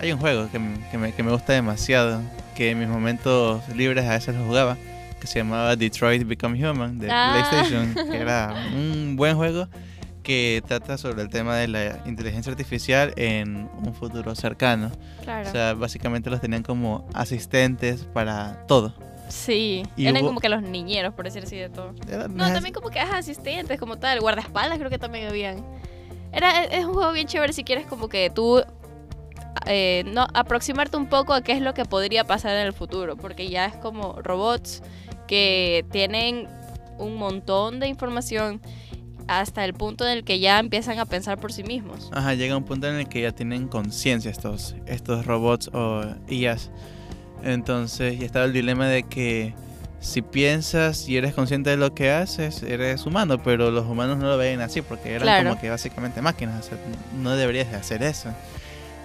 hay 0.01 0.13
un 0.13 0.19
juego 0.21 0.49
que, 0.51 0.61
que 0.91 0.99
me, 0.99 1.13
que 1.13 1.23
me 1.23 1.33
gusta 1.33 1.55
demasiado, 1.55 2.21
que 2.55 2.71
en 2.71 2.79
mis 2.79 2.89
momentos 2.89 3.67
libres 3.75 4.05
a 4.07 4.11
veces 4.13 4.35
lo 4.35 4.45
jugaba, 4.45 4.77
que 5.21 5.27
se 5.27 5.39
llamaba 5.41 5.75
Detroit 5.77 6.27
Become 6.27 6.69
Human 6.69 6.99
de 6.99 7.09
Ah. 7.11 7.47
PlayStation, 7.51 7.95
que 8.11 8.17
era 8.19 8.55
un 8.75 9.17
buen 9.17 9.37
juego 9.37 9.69
que 10.23 10.63
trata 10.67 10.97
sobre 10.97 11.21
el 11.23 11.29
tema 11.29 11.57
de 11.57 11.69
la 11.69 12.01
inteligencia 12.07 12.51
artificial 12.51 13.13
en 13.17 13.69
un 13.85 13.93
futuro 13.95 14.35
cercano. 14.35 14.91
claro. 15.23 15.49
O 15.49 15.53
sea, 15.53 15.75
básicamente 15.75 16.31
los 16.31 16.41
tenían 16.41 16.63
como 16.63 17.07
asistentes 17.13 18.05
para 18.13 18.65
todo. 18.67 18.95
sí. 19.29 19.83
y 19.97 20.07
Eran 20.07 20.23
hubo- 20.23 20.29
como 20.29 20.41
que 20.41 20.49
los 20.49 20.63
niñeros, 20.63 21.13
por 21.15 21.25
decir 21.27 21.43
así 21.43 21.57
de 21.57 21.69
todo. 21.69 21.95
Era- 22.09 22.29
No, 22.29 22.51
también 22.53 22.73
como 22.73 22.89
que 22.91 23.01
ajá, 23.01 23.19
asistentes, 23.19 23.79
como 23.79 23.97
tal. 23.99 24.21
Guardaespaldas 24.21 24.79
creo 24.79 24.89
que 24.91 24.99
también 24.99 25.29
habían. 25.29 25.63
Era, 26.33 26.65
es 26.65 26.85
un 26.85 26.95
juego 26.95 27.13
bien 27.13 27.27
chévere 27.27 27.53
si 27.53 27.63
quieres 27.63 27.87
como 27.87 28.09
que 28.09 28.29
tú 28.31 28.63
eh, 29.67 30.05
no 30.07 30.27
aproximarte 30.35 30.97
un 30.97 31.07
poco 31.09 31.33
a 31.35 31.43
qué 31.43 31.53
es 31.53 31.61
lo 31.61 31.75
que 31.75 31.85
podría 31.85 32.25
pasar 32.25 32.57
en 32.57 32.67
el 32.67 32.73
futuro, 32.73 33.17
porque 33.17 33.49
ya 33.49 33.67
es 33.67 33.77
como 33.77 34.21
robots 34.23 34.83
que 35.27 35.85
tienen 35.91 36.49
un 36.99 37.17
montón 37.17 37.81
de 37.81 37.89
información 37.89 38.61
hasta 39.27 39.65
el 39.65 39.73
punto 39.73 40.05
en 40.07 40.13
el 40.19 40.25
que 40.25 40.39
ya 40.39 40.59
empiezan 40.59 40.99
a 40.99 41.07
pensar 41.07 41.39
por 41.39 41.51
sí 41.53 41.63
mismos. 41.65 42.11
Ajá, 42.13 42.35
llega 42.35 42.57
un 42.57 42.65
punto 42.65 42.89
en 42.89 42.97
el 42.97 43.09
que 43.09 43.23
ya 43.23 43.33
tienen 43.33 43.69
conciencia 43.69 44.31
estos, 44.31 44.77
estos 44.87 45.25
robots 45.27 45.71
o 45.73 46.03
IAs. 46.29 46.71
Entonces, 47.43 48.19
ya 48.19 48.27
estaba 48.27 48.45
el 48.45 48.53
dilema 48.53 48.87
de 48.87 49.03
que 49.05 49.55
si 50.01 50.21
piensas 50.21 51.09
y 51.09 51.17
eres 51.17 51.33
consciente 51.35 51.71
de 51.71 51.79
lo 51.79 51.95
que 51.95 52.11
haces, 52.11 52.63
eres 52.63 53.07
humano, 53.07 53.43
pero 53.43 53.71
los 53.71 53.87
humanos 53.87 54.19
no 54.19 54.27
lo 54.29 54.37
ven 54.37 54.61
así 54.61 54.83
porque 54.83 55.11
eran 55.13 55.23
Claro. 55.23 55.49
como 55.51 55.61
que 55.61 55.71
básicamente 55.71 56.21
máquinas. 56.21 56.67
o 56.67 56.69
sea, 56.69 56.79
no 57.23 57.35
deberías 57.37 57.71
de 57.71 57.77
hacer 57.79 58.03
eso. 58.03 58.29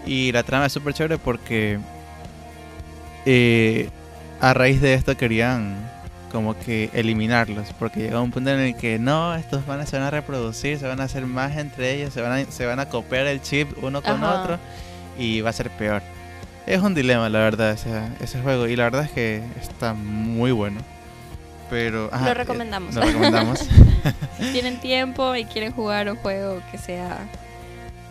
Y 0.06 0.32
la 0.32 0.44
trama 0.44 0.66
es 0.66 0.74
súper 0.74 0.94
chévere 0.94 1.18
porque 1.18 1.80
eh, 3.26 3.90
a 4.40 4.54
raíz 4.54 4.82
de 4.82 4.94
esto 4.94 5.16
querían 5.18 5.76
como 6.32 6.58
que 6.58 6.90
eliminarlos, 6.94 7.74
porque 7.80 8.02
llegó 8.02 8.22
un 8.22 8.32
punto 8.32 8.52
en 8.52 8.60
el 8.60 8.76
que 8.76 9.00
no, 9.00 9.36
estos 9.36 9.66
van 9.66 9.80
a, 9.82 9.86
se 9.86 9.98
van 9.98 10.06
a 10.06 10.12
reproducir, 10.12 10.78
se 10.78 10.88
van 10.88 11.02
a 11.02 11.06
hacer 11.06 11.26
más 11.26 11.58
entre 11.58 11.94
ellos, 11.96 12.14
se 12.14 12.22
van 12.22 12.32
a, 12.32 12.52
se 12.52 12.66
van 12.66 12.80
a 12.80 12.88
copiar 12.88 13.26
el 13.26 13.42
chip 13.42 13.72
uno 13.84 14.02
con 14.02 14.24
Ajá. 14.24 14.42
otro 14.42 14.60
y 15.18 15.42
va 15.42 15.50
a 15.50 15.54
ser 15.54 15.70
peor. 15.72 16.02
Es 16.68 16.82
un 16.82 16.94
dilema, 16.94 17.30
la 17.30 17.40
verdad, 17.40 17.72
ese, 17.72 17.90
ese 18.22 18.40
juego, 18.42 18.68
y 18.68 18.76
la 18.76 18.84
verdad 18.86 19.06
es 19.06 19.12
que 19.12 19.42
está 19.60 19.94
muy 19.96 20.52
bueno. 20.52 20.82
Pero, 21.70 22.10
ajá, 22.12 22.26
Lo 22.26 22.32
eh, 22.32 22.36
recomendamos. 22.36 22.96
lo 22.96 23.02
recomendamos. 23.02 23.60
Si 24.40 24.54
tienen 24.54 24.80
tiempo 24.80 25.36
y 25.36 25.44
quieren 25.44 25.74
jugar 25.74 26.10
un 26.10 26.16
juego 26.16 26.62
que 26.72 26.78
sea 26.78 27.18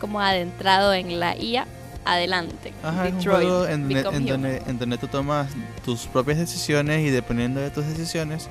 como 0.00 0.20
adentrado 0.20 0.92
en 0.92 1.18
la 1.18 1.34
IA, 1.34 1.66
adelante. 2.12 2.72
Ajá, 2.82 3.06
es 3.06 3.12
un 3.12 3.18
Detroit, 3.18 3.42
juego 3.48 3.66
en, 3.66 3.82
donde- 3.88 4.00
en 4.16 4.26
donde, 4.26 4.62
en 4.66 4.78
donde 4.78 4.98
tú 4.98 5.08
tomas 5.08 5.48
tus 5.84 6.06
propias 6.06 6.38
decisiones 6.38 7.06
y 7.06 7.10
dependiendo 7.10 7.60
de 7.60 7.70
tus 7.70 7.86
decisiones 7.86 8.48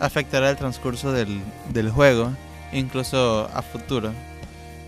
afectará 0.00 0.48
el 0.50 0.56
transcurso 0.56 1.12
del, 1.12 1.40
del 1.72 1.90
juego, 1.90 2.32
incluso 2.72 3.48
a 3.54 3.62
futuro. 3.62 4.12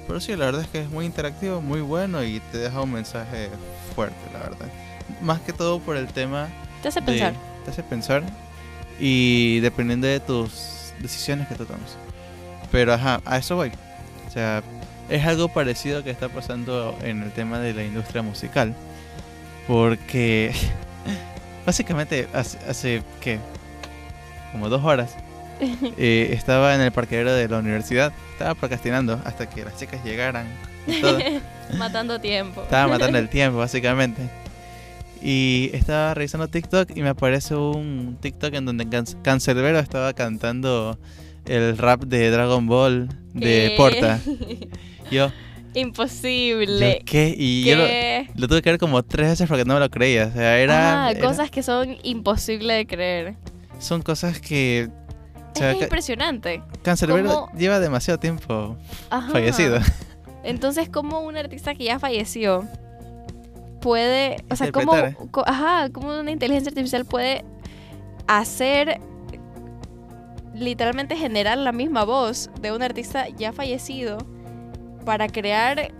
Pero 0.06 0.20
sí, 0.20 0.34
la 0.36 0.46
verdad 0.46 0.62
es 0.62 0.68
que 0.68 0.80
es 0.82 0.88
muy 0.90 1.04
interactivo, 1.06 1.60
muy 1.60 1.80
bueno 1.80 2.24
y 2.24 2.40
te 2.50 2.58
deja 2.58 2.80
un 2.80 2.92
mensaje 2.92 3.48
fuerte, 3.94 4.16
la 4.32 4.40
verdad. 4.40 4.66
Más 5.20 5.40
que 5.40 5.52
todo 5.52 5.78
por 5.80 5.96
el 5.96 6.06
tema 6.08 6.48
Te 6.82 6.88
hace 6.88 7.00
de- 7.00 7.06
pensar. 7.06 7.34
te 7.64 7.70
hace 7.70 7.82
pensar 7.82 8.22
y 8.98 9.60
dependiendo 9.60 10.06
de 10.06 10.20
tus 10.20 10.92
decisiones 11.00 11.48
que 11.48 11.54
tú 11.54 11.64
tomes. 11.66 11.96
Pero 12.70 12.94
ajá, 12.94 13.20
a 13.24 13.36
eso 13.38 13.56
voy. 13.56 13.70
O 14.26 14.30
sea, 14.30 14.62
es 15.08 15.24
algo 15.26 15.48
parecido 15.48 16.02
que 16.04 16.10
está 16.10 16.28
pasando 16.28 16.96
en 17.02 17.22
el 17.22 17.30
tema 17.32 17.58
de 17.58 17.74
la 17.74 17.84
industria 17.84 18.22
musical. 18.22 18.74
Porque 19.66 20.52
básicamente 21.66 22.28
hace, 22.32 22.58
hace 22.68 23.02
¿qué? 23.20 23.38
Como 24.52 24.68
dos 24.68 24.84
horas 24.84 25.14
eh, 25.96 26.30
estaba 26.32 26.74
en 26.74 26.80
el 26.80 26.92
parqueadero 26.92 27.32
de 27.32 27.48
la 27.48 27.58
universidad. 27.58 28.12
Estaba 28.32 28.54
procrastinando 28.54 29.20
hasta 29.24 29.48
que 29.48 29.64
las 29.64 29.76
chicas 29.78 30.04
llegaran. 30.04 30.46
y 30.86 31.00
todo. 31.00 31.18
Matando 31.78 32.20
tiempo. 32.20 32.62
Estaba 32.62 32.88
matando 32.88 33.18
el 33.18 33.28
tiempo, 33.28 33.58
básicamente. 33.58 34.20
Y 35.22 35.70
estaba 35.72 36.12
revisando 36.14 36.48
TikTok 36.48 36.90
y 36.96 37.02
me 37.02 37.10
aparece 37.10 37.54
un 37.54 38.18
TikTok 38.20 38.52
en 38.54 38.64
donde 38.66 38.88
Can- 38.88 39.06
Cancerbero 39.22 39.78
estaba 39.78 40.12
cantando 40.14 40.98
el 41.46 41.78
rap 41.78 42.02
de 42.02 42.28
Dragon 42.30 42.66
Ball 42.66 43.08
de 43.32 43.68
¿Qué? 43.70 43.74
Porta. 43.76 44.20
Yo, 45.12 45.28
yo, 45.28 45.32
Imposible. 45.80 47.02
¿qué? 47.06 47.34
Y 47.36 47.64
yo 47.64 47.76
lo, 48.36 48.48
tuve 48.48 48.60
que 48.62 48.70
ver 48.70 48.78
como 48.78 49.02
tres 49.02 49.28
veces 49.30 49.48
porque 49.48 49.64
no 49.64 49.74
me 49.74 49.80
lo 49.80 49.90
creía. 49.90 50.26
O 50.26 50.32
sea, 50.32 50.58
era. 50.58 51.06
ah, 51.06 51.10
era- 51.10 51.20
cosas 51.26 51.50
que 51.50 51.62
son 51.62 51.96
imposibles 52.02 52.76
de 52.76 52.86
creer. 52.86 53.34
son 53.78 54.02
cosas 54.02 54.40
que. 54.40 54.88
O 55.34 55.52
Es 55.54 55.58
sea, 55.58 55.72
impresionante. 55.74 56.62
Cancerbero 56.82 57.48
lleva 57.56 57.78
demasiado 57.78 58.18
tiempo 58.18 58.76
Ajá. 59.10 59.30
fallecido. 59.30 59.78
Entonces, 60.44 60.88
¿cómo 60.88 61.20
un 61.20 61.36
artista 61.36 61.74
que 61.74 61.84
ya 61.84 61.98
falleció 61.98 62.66
puede, 63.80 64.36
o 64.50 64.56
sea, 64.56 64.70
cómo, 64.72 64.92
ajá, 65.46 65.90
cómo 65.90 66.18
una 66.20 66.30
inteligencia 66.30 66.70
artificial 66.70 67.04
puede 67.04 67.44
hacer 68.26 69.00
literalmente 70.54 71.16
generar 71.16 71.58
la 71.58 71.72
misma 71.72 72.04
voz 72.04 72.50
de 72.60 72.72
un 72.72 72.82
artista 72.82 73.28
ya 73.28 73.52
fallecido 73.52 74.18
para 75.04 75.28
crear 75.28 75.90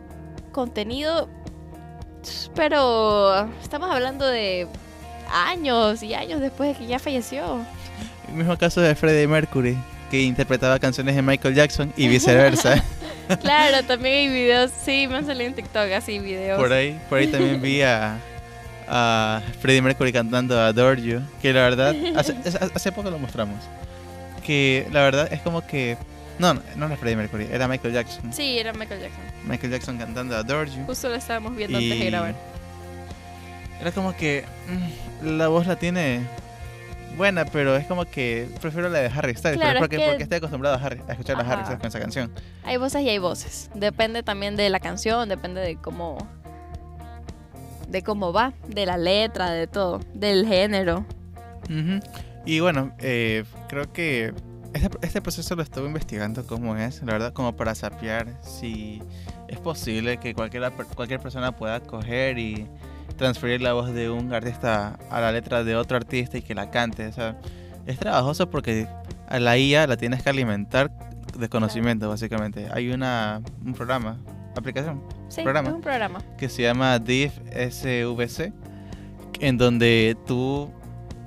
contenido, 0.53 1.29
pero 2.55 3.49
estamos 3.63 3.91
hablando 3.91 4.27
de 4.27 4.67
años 5.33 6.03
y 6.03 6.15
años 6.15 6.41
después 6.41 6.71
de 6.71 6.85
que 6.85 6.87
ya 6.87 6.99
falleció. 6.99 7.65
El 8.29 8.35
mismo 8.35 8.57
caso 8.57 8.81
de 8.81 8.95
Freddie 8.95 9.27
Mercury, 9.27 9.77
que 10.11 10.21
interpretaba 10.21 10.79
canciones 10.79 11.17
de 11.17 11.23
Michael 11.23 11.55
Jackson 11.55 11.93
y 11.97 12.09
viceversa. 12.09 12.83
Claro, 13.41 13.83
también 13.87 14.15
hay 14.15 14.29
videos, 14.29 14.73
sí, 14.85 15.07
me 15.09 15.17
han 15.17 15.25
salido 15.25 15.47
en 15.47 15.55
TikTok 15.55 15.91
así 15.93 16.19
videos. 16.19 16.59
Por 16.59 16.71
ahí, 16.71 17.01
por 17.09 17.19
ahí 17.19 17.29
también 17.29 17.63
vi 17.63 17.81
a, 17.81 18.19
a 18.89 19.41
Freddie 19.61 19.81
Mercury 19.81 20.13
cantando 20.13 20.61
Adore 20.61 21.01
You, 21.01 21.21
que 21.41 21.53
la 21.53 21.63
verdad, 21.63 21.95
hace, 22.17 22.35
hace 22.75 22.93
poco 22.93 23.11
lo 23.11 23.19
mostramos, 23.19 23.57
que 24.45 24.87
la 24.93 25.03
verdad 25.03 25.33
es 25.33 25.41
como 25.41 25.67
que, 25.67 25.97
no, 26.39 26.55
no, 26.55 26.63
no 26.77 26.87
era 26.87 26.97
Freddie 26.97 27.17
Mercury, 27.17 27.49
era 27.51 27.69
Michael 27.69 27.95
Jackson, 27.95 28.33
Sí, 28.33 28.59
era 28.59 28.73
Michael 28.73 29.01
Jackson. 29.01 29.23
Michael 29.47 29.73
Jackson 29.73 29.99
cantando 29.99 30.37
Adore 30.37 30.71
You, 30.71 30.85
Justo 30.87 31.09
lo 31.09 31.15
estábamos 31.17 31.55
viendo 31.57 31.79
antes 31.79 31.99
de 31.99 32.07
grabar. 32.07 32.35
era 33.81 33.93
como 33.93 34.17
que 34.17 34.45
mm, 35.23 35.37
la 35.37 35.49
voz 35.49 35.67
la 35.67 35.77
tiene 35.77 36.21
buena, 37.17 37.45
pero 37.45 37.77
es 37.77 37.87
como 37.87 38.05
que 38.07 38.49
prefiero 38.61 38.89
la 38.89 39.01
de 39.01 39.09
Harry 39.09 39.35
Styles, 39.35 39.59
Claro, 39.59 39.73
pero 39.73 39.75
es 39.75 39.81
porque, 39.81 39.97
que- 39.99 40.07
porque 40.07 40.23
estoy 40.23 40.39
acostumbrado 40.39 40.77
a, 40.77 40.81
Harry- 40.81 41.03
a 41.09 41.13
escuchar 41.13 41.37
a 41.37 41.41
Harry 41.41 41.53
Ajá. 41.53 41.65
Styles 41.65 41.81
con 41.81 41.89
esa 41.89 42.01
canción. 42.01 42.33
Hay 42.65 42.77
voces 42.79 43.03
y 43.03 43.09
hay 43.11 43.19
voces. 43.19 43.71
Depende 43.75 44.23
también 44.23 44.57
de 44.57 44.71
la 44.71 44.81
canción, 44.81 45.29
depende 45.29 45.61
de 45.61 45.77
cómo. 45.77 46.17
de 47.89 48.03
cómo 48.03 48.33
va, 48.33 48.55
de 48.67 48.87
la 48.87 48.97
letra, 48.97 49.51
de 49.51 49.67
todo, 49.67 50.01
del 50.15 50.47
género. 50.47 51.05
Y 52.47 52.61
bueno, 52.61 52.95
eh, 52.99 53.45
creo 53.69 53.93
que 53.93 54.33
este, 54.75 54.91
este 55.03 55.21
proceso 55.23 55.55
lo 55.57 55.63
estuve 55.63 55.87
investigando 55.87 56.47
cómo 56.47 56.77
es, 56.77 57.03
la 57.03 57.13
verdad, 57.13 57.33
como 57.33 57.55
para 57.57 57.75
sapear 57.75 58.29
si 58.43 59.03
es 59.49 59.59
posible 59.59 60.19
que 60.19 60.35
cualquiera, 60.35 60.71
per- 60.71 60.87
cualquier 60.87 61.21
persona 61.21 61.53
pueda 61.53 61.81
coger 61.81 62.39
y 62.39 62.67
transferir 63.17 63.61
la 63.61 63.73
voz 63.75 63.93
de 63.93 64.11
un 64.11 64.33
artista 64.33 64.99
a 65.11 65.21
la 65.21 65.33
letra 65.33 65.65
de 65.65 65.77
otro 65.77 65.97
artista 65.97 66.39
y 66.39 66.43
que 66.43 66.55
la 66.55 66.71
cante. 66.71 67.07
O 67.07 67.13
sea, 67.13 67.39
es 67.87 67.99
trabajoso 67.99 68.49
porque 68.51 68.87
a 69.29 69.39
la 69.39 69.57
IA 69.59 69.87
la 69.87 69.97
tienes 69.97 70.23
que 70.23 70.31
alimentar 70.31 70.91
de 71.39 71.49
conocimiento, 71.49 72.09
básicamente. 72.09 72.69
Hay 72.73 72.91
una, 72.91 73.41
un 73.65 73.73
programa, 73.75 74.19
aplicación, 74.57 75.03
Sí, 75.29 75.43
Programa. 75.43 75.71
es 75.71 75.75
un 75.75 75.81
programa. 75.81 76.21
que 76.37 76.49
se 76.51 76.63
llama 76.63 76.99
Div 76.99 77.31
SVC, 77.53 78.53
en 79.41 79.57
donde 79.59 80.17
tú, 80.27 80.71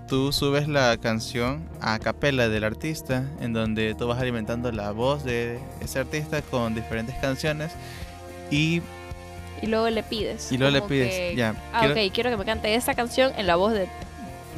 tú 0.08 0.32
subes 0.32 0.68
la 0.68 0.98
canción 0.98 1.68
a 1.82 1.98
capela 2.00 2.48
del 2.50 2.64
artista, 2.64 3.24
en 3.42 3.54
donde 3.54 3.96
tú 3.96 4.08
vas 4.08 4.20
alimentando 4.20 4.72
la 4.72 4.92
voz 4.92 5.24
de 5.24 5.60
ese 5.82 6.00
artista 6.00 6.42
con 6.44 6.76
diferentes 6.76 7.16
canciones 7.16 7.72
y, 8.52 8.82
Y 9.62 9.68
luego 9.68 9.90
le 9.90 10.04
pides. 10.04 10.52
y 10.52 10.58
luego 10.58 10.72
le 10.74 10.82
pides, 10.84 11.10
que, 11.16 11.36
ya, 11.36 11.56
Ah, 11.74 11.80
quiero- 11.82 11.94
ok, 11.96 12.14
quiero 12.14 12.30
que 12.30 12.38
me 12.38 12.46
cante 12.46 12.76
esta 12.76 12.94
canción 12.94 13.32
en 13.38 13.48
la 13.48 13.56
voz 13.56 13.74
de, 13.74 13.88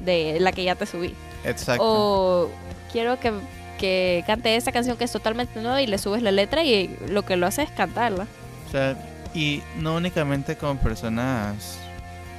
de 0.03 0.39
la 0.39 0.51
que 0.51 0.63
ya 0.63 0.75
te 0.75 0.85
subí. 0.85 1.13
exacto. 1.45 1.83
O 1.83 2.49
quiero 2.91 3.19
que, 3.19 3.31
que 3.79 4.23
cante 4.27 4.55
esta 4.55 4.71
canción 4.71 4.97
que 4.97 5.05
es 5.05 5.11
totalmente 5.11 5.61
nueva 5.61 5.81
y 5.81 5.87
le 5.87 5.97
subes 5.97 6.21
la 6.21 6.31
letra 6.31 6.63
y 6.63 6.95
lo 7.07 7.23
que 7.23 7.37
lo 7.37 7.47
hace 7.47 7.63
es 7.63 7.71
cantarla. 7.71 8.27
O 8.67 8.71
sea, 8.71 8.97
y 9.33 9.61
no 9.77 9.95
únicamente 9.95 10.57
con 10.57 10.77
personas 10.77 11.77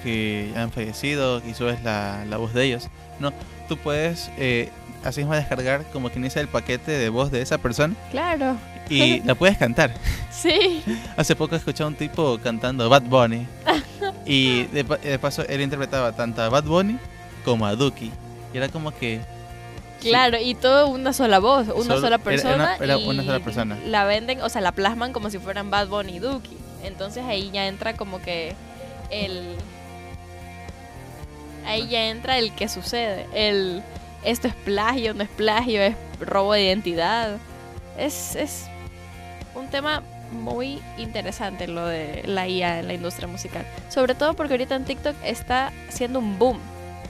que 0.02 0.52
han 0.56 0.70
fallecido 0.72 1.42
y 1.46 1.54
subes 1.54 1.82
la, 1.82 2.24
la 2.28 2.36
voz 2.36 2.54
de 2.54 2.64
ellos, 2.64 2.88
no, 3.20 3.32
tú 3.68 3.76
puedes 3.76 4.30
eh, 4.38 4.70
así 5.04 5.20
mismo 5.20 5.34
descargar 5.34 5.84
como 5.92 6.10
que 6.10 6.18
inicia 6.18 6.40
el 6.40 6.48
paquete 6.48 6.92
de 6.92 7.08
voz 7.08 7.30
de 7.30 7.42
esa 7.42 7.58
persona 7.58 7.94
Claro. 8.10 8.56
y 8.88 9.20
la 9.24 9.34
puedes 9.34 9.58
cantar. 9.58 9.92
Sí. 10.30 10.82
Hace 11.16 11.34
poco 11.36 11.56
escuché 11.56 11.82
a 11.82 11.86
un 11.86 11.94
tipo 11.96 12.38
cantando 12.42 12.88
Bad 12.88 13.02
Bunny. 13.02 13.46
y 14.26 14.64
de, 14.66 14.82
de 14.84 15.18
paso 15.18 15.42
él 15.48 15.60
interpretaba 15.60 16.12
tanto 16.12 16.42
a 16.42 16.48
Bad 16.48 16.64
Bunny 16.64 16.98
como 17.44 17.66
a 17.66 17.74
Duki. 17.74 18.10
Y 18.52 18.56
era 18.56 18.68
como 18.68 18.92
que. 18.92 19.20
sí, 20.00 20.08
Claro, 20.10 20.38
y 20.40 20.54
todo 20.54 20.88
una 20.88 21.12
sola 21.12 21.38
voz, 21.38 21.66
una 21.68 21.84
Solo- 21.94 22.00
sola 22.00 22.18
persona. 22.18 22.76
era- 22.76 22.84
era 22.84 22.98
y 22.98 23.08
una 23.08 23.24
sola 23.24 23.40
persona. 23.40 23.76
La 23.86 24.04
venden, 24.04 24.40
o 24.42 24.48
sea, 24.48 24.60
la 24.60 24.72
plasman 24.72 25.12
como 25.12 25.28
si 25.30 25.38
fueran 25.38 25.70
Bad 25.70 25.88
Bunny 25.88 26.16
y 26.16 26.18
Duki. 26.20 26.56
Entonces 26.84 27.24
ahí 27.24 27.50
ya 27.52 27.66
entra 27.66 27.94
como 27.96 28.20
que 28.22 28.54
el. 29.10 29.56
Ahí 31.68 31.86
ya 31.86 32.08
entra 32.08 32.38
el 32.38 32.52
que 32.52 32.68
sucede. 32.68 33.26
El. 33.32 33.82
Esto 34.24 34.48
es 34.48 34.54
plagio, 34.54 35.14
no 35.14 35.22
es 35.22 35.28
plagio, 35.28 35.80
es 35.80 35.94
robo 36.18 36.54
de 36.54 36.64
identidad. 36.64 37.36
Es, 37.96 38.34
es 38.34 38.66
un 39.54 39.68
tema 39.68 40.02
muy 40.32 40.80
interesante 40.96 41.68
lo 41.68 41.86
de 41.86 42.22
la 42.26 42.48
IA 42.48 42.80
en 42.80 42.88
la 42.88 42.94
industria 42.94 43.28
musical. 43.28 43.64
Sobre 43.88 44.14
todo 44.14 44.34
porque 44.34 44.54
ahorita 44.54 44.74
en 44.74 44.84
TikTok 44.84 45.14
está 45.22 45.72
siendo 45.88 46.18
un 46.18 46.38
boom. 46.38 46.58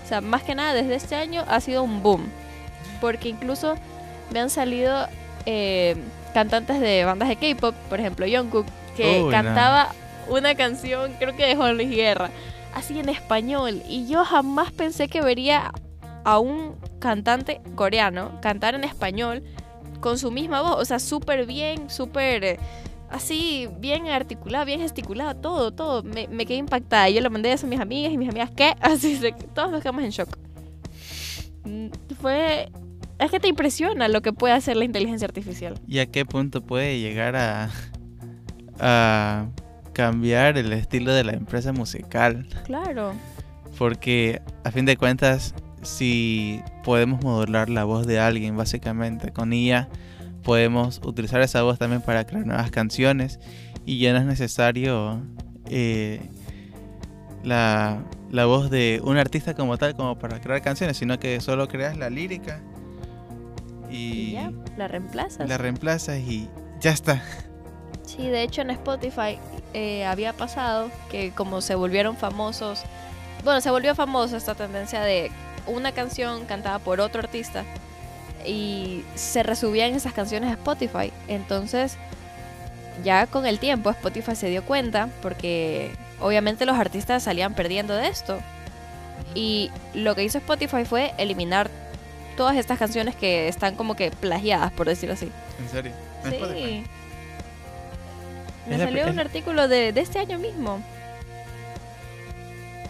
O 0.05 0.09
sea, 0.09 0.21
más 0.21 0.43
que 0.43 0.55
nada 0.55 0.75
desde 0.75 0.97
este 0.97 1.15
año 1.15 1.45
ha 1.49 1.61
sido 1.61 1.83
un 1.83 2.03
boom. 2.03 2.29
Porque 3.01 3.29
incluso 3.29 3.77
me 4.31 4.41
han 4.41 4.51
salido 4.51 5.07
eh, 5.47 5.97
cantantes 6.35 6.81
de 6.81 7.05
bandas 7.05 7.29
de 7.29 7.37
K-pop, 7.37 7.75
por 7.89 8.01
ejemplo 8.01 8.27
Jungkook, 8.29 8.67
que 8.97 9.21
no. 9.21 9.31
cantaba 9.31 9.95
una 10.29 10.55
canción, 10.55 11.15
creo 11.19 11.35
que 11.37 11.47
de 11.47 11.57
Juan 11.57 11.77
Luis 11.77 11.91
Guerra, 11.91 12.31
así 12.75 12.99
en 12.99 13.09
español. 13.09 13.83
Y 13.89 14.07
yo 14.09 14.25
jamás 14.25 14.73
pensé 14.73 15.09
que 15.09 15.21
vería 15.21 15.73
a 16.25 16.39
un 16.39 16.77
cantante 16.99 17.61
coreano 17.75 18.41
cantar 18.41 18.75
en 18.75 18.85
español 18.85 19.43
con 20.01 20.19
su 20.19 20.31
misma 20.31 20.63
voz. 20.63 20.77
O 20.79 20.85
sea, 20.85 20.99
súper 20.99 21.47
bien, 21.47 21.91
súper 21.91 22.45
eh, 22.45 22.59
así, 23.11 23.69
bien 23.79 24.07
articulado, 24.09 24.67
bien 24.67 24.81
gesticulado, 24.81 25.41
todo, 25.41 25.73
todo. 25.73 26.03
Me, 26.03 26.27
quedé 26.47 26.57
impactada. 26.57 27.09
Yo 27.09 27.21
le 27.21 27.31
mandé 27.31 27.53
a 27.53 27.67
mis 27.67 27.81
amigas 27.81 28.13
y 28.13 28.19
mis 28.19 28.29
amigas, 28.29 28.51
¿qué? 28.55 28.75
Así, 28.81 29.17
se, 29.17 29.33
todos 29.33 29.71
nos 29.71 29.83
quedamos 29.83 30.05
en 30.05 30.11
shock. 30.11 30.37
Mm, 31.65 31.89
Fue... 32.21 32.71
Es 33.19 33.33
que 33.33 33.41
te 33.41 33.49
impresiona 33.49 34.07
lo 34.07 34.23
que 34.23 34.33
puede 34.33 34.55
hacer 34.55 34.77
la 34.77 34.85
inteligencia 34.85 35.27
artificial. 35.27 35.75
¿Y 35.89 35.99
a 35.99 36.07
qué 36.07 36.25
punto 36.25 36.61
puede 36.63 37.01
llegar 37.01 37.35
a. 37.35 37.69
a 38.79 39.49
cambiar 39.99 40.57
el 40.57 40.73
estilo 40.73 41.13
de 41.13 41.25
la 41.25 41.33
empresa 41.33 41.73
musical? 41.73 42.47
Claro. 42.65 43.15
Porque 43.77 44.41
a 44.63 44.71
fin 44.71 44.85
de 44.85 44.97
cuentas, 44.97 45.57
si 45.83 46.63
podemos 46.85 47.21
modular 47.25 47.69
la 47.69 47.83
voz 47.83 48.07
de 48.07 48.21
alguien, 48.21 48.57
básicamente. 48.57 49.33
Con 49.33 49.53
IA 49.53 49.89
podemos 50.45 51.01
utilizar 51.05 51.41
esa 51.41 51.63
voz 51.63 51.81
también 51.81 52.01
para 52.01 52.25
crear 52.25 52.47
nuevas 52.47 52.71
canciones 52.71 53.41
y 53.85 53.99
ya 53.99 54.13
no 54.13 54.21
es 54.21 54.25
necesario 54.25 55.21
eh, 55.67 56.21
la, 57.43 57.99
la 58.31 58.47
voz 58.47 58.71
de 58.71 59.01
un 59.03 59.17
artista 59.17 59.55
como 59.55 59.79
tal 59.79 59.97
como 59.97 60.17
para 60.17 60.41
crear 60.41 60.63
canciones, 60.63 60.97
sino 60.97 61.19
que 61.19 61.41
solo 61.41 61.67
creas 61.67 61.97
la 61.97 62.09
lírica 62.09 62.61
y, 63.91 63.97
Y 63.97 64.33
ya, 64.35 64.53
la 64.77 64.87
reemplazas. 64.87 65.49
la 65.49 65.59
reemplazas 65.59 66.19
y 66.21 66.49
ya 66.81 66.93
está. 66.93 67.21
Sí, 68.09 68.27
de 68.27 68.43
hecho 68.43 68.63
en 68.63 68.71
Spotify 68.71 69.39
eh, 69.75 70.07
había 70.07 70.33
pasado 70.33 70.91
que 71.11 71.31
como 71.33 71.61
se 71.61 71.75
volvieron 71.75 72.17
famosos, 72.17 72.83
bueno, 73.45 73.61
se 73.61 73.71
volvió 73.71 73.95
famosa 73.95 74.39
esta 74.39 74.55
tendencia 74.55 75.03
de 75.03 75.31
una 75.67 75.93
canción 75.93 76.47
cantada 76.47 76.79
por 76.79 77.01
otro 77.01 77.21
artista 77.21 77.65
y 78.47 79.05
se 79.15 79.43
resubían 79.43 79.95
esas 79.95 80.15
canciones 80.15 80.49
a 80.49 80.55
Spotify. 80.55 81.13
Entonces, 81.29 81.99
ya 83.05 83.27
con 83.27 83.45
el 83.45 83.59
tiempo 83.59 83.91
Spotify 83.91 84.35
se 84.35 84.49
dio 84.49 84.65
cuenta 84.65 85.11
porque 85.21 85.91
obviamente 86.19 86.65
los 86.65 86.79
artistas 86.79 87.25
salían 87.25 87.53
perdiendo 87.53 87.95
de 87.95 88.09
esto. 88.09 88.39
Y 89.35 89.71
lo 89.93 90.15
que 90.15 90.25
hizo 90.25 90.39
Spotify 90.39 90.87
fue 90.87 91.13
eliminar 91.19 91.69
todas 92.39 92.57
estas 92.57 92.79
canciones 92.79 93.15
que 93.15 93.49
están 93.49 93.75
como 93.75 93.97
que 93.97 94.11
plagiadas, 94.13 94.73
por 94.73 94.89
decirlo 94.89 95.13
así. 95.13 95.31
En 95.61 95.69
serio. 95.69 95.93
En 96.25 96.33
Spotify. 96.33 96.85
Me 98.69 98.77
Es 98.77 98.83
salió 98.83 99.09
un 99.09 99.19
artículo 99.19 99.69
de, 99.69 99.93
de 99.93 100.01
este 100.01 100.19
año 100.19 100.39
mismo. 100.39 100.83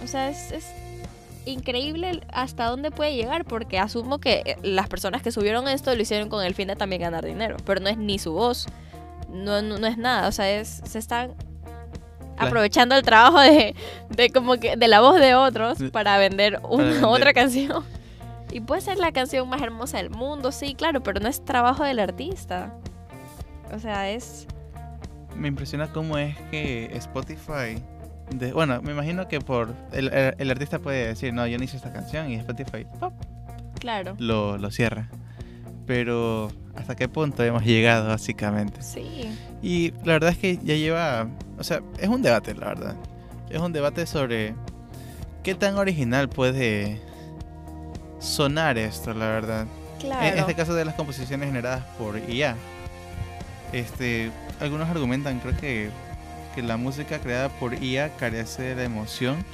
O 0.02 0.06
sea, 0.06 0.28
es, 0.30 0.52
es 0.52 0.64
increíble 1.44 2.20
hasta 2.32 2.66
dónde 2.66 2.90
puede 2.90 3.14
llegar, 3.14 3.44
porque 3.44 3.78
asumo 3.78 4.18
que 4.18 4.42
eh, 4.44 4.56
las 4.62 4.88
personas 4.88 5.22
que 5.22 5.32
subieron 5.32 5.68
esto 5.68 5.94
lo 5.94 6.00
hicieron 6.00 6.28
con 6.28 6.44
el 6.44 6.54
fin 6.54 6.68
de 6.68 6.76
también 6.76 7.02
ganar 7.02 7.24
dinero, 7.24 7.56
pero 7.64 7.80
no 7.80 7.88
es 7.88 7.96
ni 7.96 8.18
su 8.18 8.32
voz, 8.32 8.66
no, 9.28 9.62
no, 9.62 9.78
no 9.78 9.86
es 9.86 9.98
nada, 9.98 10.28
o 10.28 10.32
sea, 10.32 10.50
es, 10.50 10.80
se 10.84 10.98
están 10.98 11.34
aprovechando 12.36 12.94
el 12.94 13.02
trabajo 13.02 13.40
de, 13.40 13.74
de 14.10 14.30
como 14.30 14.58
que 14.58 14.76
de 14.76 14.88
la 14.88 15.00
voz 15.00 15.18
de 15.20 15.34
otros 15.34 15.78
para 15.92 16.18
vender 16.18 16.60
una 16.68 16.84
vender. 16.84 17.04
otra 17.04 17.32
canción. 17.32 17.84
Y 18.50 18.60
puede 18.60 18.80
ser 18.80 18.98
la 18.98 19.12
canción 19.12 19.48
más 19.48 19.60
hermosa 19.60 19.98
del 19.98 20.10
mundo, 20.10 20.52
sí, 20.52 20.74
claro, 20.74 21.02
pero 21.02 21.20
no 21.20 21.28
es 21.28 21.44
trabajo 21.44 21.84
del 21.84 21.98
artista. 21.98 22.72
O 23.74 23.78
sea, 23.78 24.10
es 24.10 24.46
Me 25.38 25.48
impresiona 25.48 25.86
cómo 25.92 26.18
es 26.18 26.36
que 26.50 26.90
Spotify. 26.96 27.82
de- 28.34 28.52
bueno, 28.52 28.82
me 28.82 28.92
imagino 28.92 29.26
que 29.28 29.40
por. 29.40 29.74
El, 29.92 30.12
el- 30.12 30.34
el 30.38 30.50
artista 30.50 30.78
puede 30.80 31.06
decir, 31.06 31.32
no, 31.32 31.46
yo 31.46 31.56
no 31.58 31.64
hice 31.64 31.76
esta 31.76 31.92
canción 31.92 32.30
y 32.30 32.34
Spotify 32.36 32.86
¡pop! 33.00 33.12
claro. 33.78 34.14
lo, 34.18 34.58
lo 34.58 34.70
cierra. 34.70 35.08
Pero, 35.86 36.50
¿hasta 36.76 36.94
qué 36.96 37.08
punto 37.08 37.42
hemos 37.42 37.64
llegado, 37.64 38.08
básicamente? 38.08 38.82
Sí. 38.82 39.30
Y 39.62 39.92
la 40.04 40.12
verdad 40.14 40.30
es 40.30 40.38
que 40.38 40.58
ya 40.58 40.74
lleva. 40.74 41.28
O 41.58 41.64
sea, 41.64 41.80
es 41.98 42.08
un 42.08 42.20
debate, 42.20 42.54
la 42.54 42.66
verdad. 42.66 42.96
Es 43.48 43.58
un 43.60 43.72
debate 43.72 44.04
sobre 44.06 44.54
qué 45.42 45.54
tan 45.54 45.78
original 45.78 46.28
puede 46.28 47.00
sonar 48.18 48.76
esto, 48.78 49.14
la 49.14 49.26
verdad. 49.28 49.66
Claro. 49.98 50.26
En 50.26 50.38
este 50.38 50.54
caso 50.54 50.74
de 50.74 50.84
las 50.84 50.94
composiciones 50.94 51.48
generadas 51.48 51.84
por 51.98 52.18
IA. 52.28 52.56
Este, 53.72 54.30
algunos 54.60 54.88
argumentan, 54.88 55.40
creo 55.40 55.56
que, 55.56 55.90
que 56.54 56.62
la 56.62 56.76
música 56.76 57.18
creada 57.18 57.48
por 57.48 57.82
IA 57.82 58.10
carece 58.16 58.62
de 58.62 58.74
la 58.76 58.84
emoción 58.84 59.44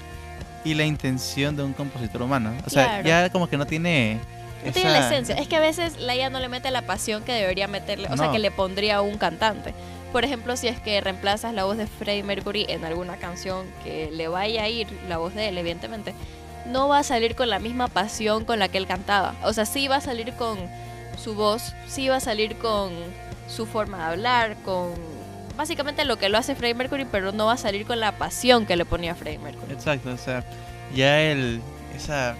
y 0.64 0.75
la 0.75 0.85
intención 0.85 1.56
de 1.56 1.62
un 1.62 1.73
compositor 1.73 2.23
humano. 2.23 2.52
O 2.66 2.71
sea, 2.71 2.85
Claro. 3.02 3.09
ya 3.09 3.30
como 3.30 3.49
que 3.49 3.56
no 3.56 3.66
tiene. 3.66 4.18
No 4.64 4.73
tiene 4.73 4.90
la 4.90 5.06
esencia. 5.06 5.35
Es 5.37 5.47
que 5.47 5.56
a 5.56 5.61
veces 5.61 5.99
la 5.99 6.14
IA 6.16 6.30
no 6.30 6.40
le 6.40 6.49
mete 6.49 6.71
la 6.71 6.83
pasión 6.83 7.23
que 7.23 7.33
debería 7.33 7.68
meterle, 7.68 8.09
o 8.11 8.16
sea, 8.16 8.30
que 8.30 8.38
le 8.38 8.50
pondría 8.50 8.97
a 8.97 9.00
un 9.02 9.18
cantante. 9.18 9.75
Por 10.11 10.25
ejemplo, 10.25 10.56
si 10.56 10.68
es 10.68 10.80
que 10.80 10.99
reemplazas 11.02 11.52
la 11.52 11.64
voz 11.64 11.76
de 11.76 11.87
Freddie 11.87 12.23
Mercury 12.23 12.64
en 12.68 12.85
alguna 12.85 13.16
canción 13.16 13.66
que 13.83 14.11
le 14.11 14.28
vaya 14.28 14.62
a 14.62 14.68
ir 14.68 14.87
la 15.09 15.18
voz 15.18 15.35
de 15.35 15.49
él, 15.49 15.59
evidentemente, 15.59 16.14
no 16.66 16.88
va 16.88 17.00
a 17.00 17.02
salir 17.02 17.35
con 17.35 17.50
la 17.50 17.59
misma 17.59 17.88
pasión 17.88 18.44
con 18.46 18.59
la 18.59 18.68
que 18.68 18.79
él 18.79 18.87
cantaba. 18.87 19.35
O 19.42 19.53
sea, 19.53 19.66
sí 19.66 19.87
va 19.87 19.96
a 19.96 20.00
salir 20.00 20.33
con 20.35 20.57
su 21.22 21.35
voz, 21.35 21.74
sí 21.88 22.09
va 22.09 22.16
a 22.16 22.20
salir 22.20 22.57
con 22.57 22.92
su 23.48 23.66
forma 23.66 23.98
de 23.98 24.05
hablar, 24.05 24.57
con 24.64 24.92
básicamente 25.57 26.05
lo 26.05 26.16
que 26.16 26.29
lo 26.29 26.38
hace 26.38 26.55
Freddie 26.55 26.74
Mercury, 26.74 27.05
pero 27.11 27.33
no 27.33 27.46
va 27.46 27.53
a 27.55 27.57
salir 27.57 27.87
con 27.87 28.00
la 28.00 28.12
pasión 28.18 28.66
que 28.66 28.77
le 28.77 28.85
ponía 28.85 29.14
Freddie 29.14 29.38
Mercury. 29.38 29.72
Exacto, 29.72 30.11
o 30.11 30.16
sea, 30.18 30.44
ya 30.94 31.20
el, 31.20 31.61
esa 31.96 32.35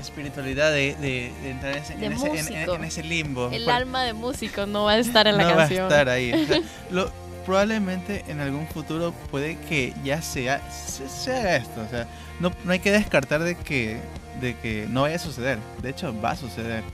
espiritualidad 0.00 0.70
de, 0.70 0.94
de- 1.00 1.32
de 1.42 1.50
entrar 1.50 1.76
en 1.76 1.82
ese, 1.82 1.94
De 1.96 2.06
en 2.06 2.12
ese- 2.12 2.62
en- 2.64 2.84
ese 2.84 3.02
limbo. 3.02 3.50
El 3.50 3.64
por- 3.64 3.72
alma 3.74 4.04
de 4.04 4.12
músico 4.12 4.66
no 4.66 4.84
va 4.84 4.92
a 4.92 4.98
estar 4.98 5.26
en 5.26 5.36
la 5.36 5.44
no 5.50 5.56
canción. 5.56 5.80
va 5.80 5.84
a 5.84 5.88
estar 5.88 6.08
ahí. 6.08 6.32
o 6.32 6.46
sea, 6.46 6.60
lo- 6.90 7.10
probablemente 7.44 8.24
en 8.28 8.40
algún 8.40 8.68
futuro 8.68 9.12
puede 9.30 9.56
que 9.68 9.94
ya 10.04 10.20
sea, 10.22 10.60
esto. 10.76 11.80
O 11.80 11.88
sea, 11.90 12.06
no, 12.40 12.52
no 12.64 12.72
hay 12.72 12.78
que 12.78 12.92
descartar 12.92 13.42
de 13.42 13.54
que, 13.56 13.98
de 14.40 14.54
que 14.58 14.86
no 14.88 15.02
vaya 15.02 15.16
a 15.16 15.18
suceder. 15.18 15.58
De 15.82 15.90
hecho, 15.90 16.14
va 16.20 16.32
a 16.32 16.36
suceder. 16.36 16.84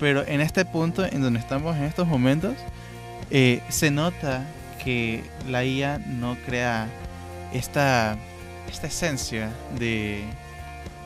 Pero 0.00 0.26
en 0.26 0.40
este 0.40 0.64
punto, 0.64 1.04
en 1.04 1.20
donde 1.22 1.38
estamos 1.38 1.76
en 1.76 1.84
estos 1.84 2.08
momentos, 2.08 2.54
eh, 3.30 3.60
se 3.68 3.90
nota 3.90 4.44
que 4.82 5.22
la 5.48 5.62
IA 5.64 5.98
no 5.98 6.36
crea 6.46 6.88
esta, 7.52 8.16
esta 8.70 8.86
esencia 8.86 9.50
de, 9.78 10.24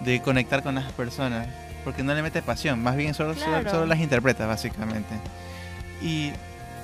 de 0.05 0.23
conectar 0.23 0.63
con 0.63 0.77
las 0.77 0.91
personas. 0.93 1.49
Porque 1.83 2.03
no 2.03 2.15
le 2.15 2.23
mete 2.23 2.41
pasión, 2.41 2.83
más 2.83 2.97
bien 2.97 3.13
solo, 3.13 3.35
solo- 3.35 3.45
Claro. 3.61 3.71
solo 3.71 3.87
las 3.87 3.99
interpreta, 3.99 4.47
básicamente. 4.47 5.15
Y 6.01 6.31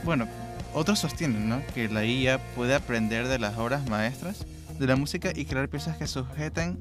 bueno, 0.05 0.27
otros 0.75 0.99
sostienen 0.99 1.49
¿no? 1.49 1.63
que 1.75 1.89
la 1.89 2.05
IA 2.05 2.39
puede 2.55 2.75
aprender 2.75 3.29
de 3.29 3.39
las 3.39 3.57
obras 3.57 3.89
maestras 3.89 4.45
de 4.79 4.87
la 4.87 4.97
música 4.97 5.31
y 5.35 5.45
crear 5.47 5.69
piezas 5.69 5.97
que 5.97 6.07
sujeten 6.07 6.79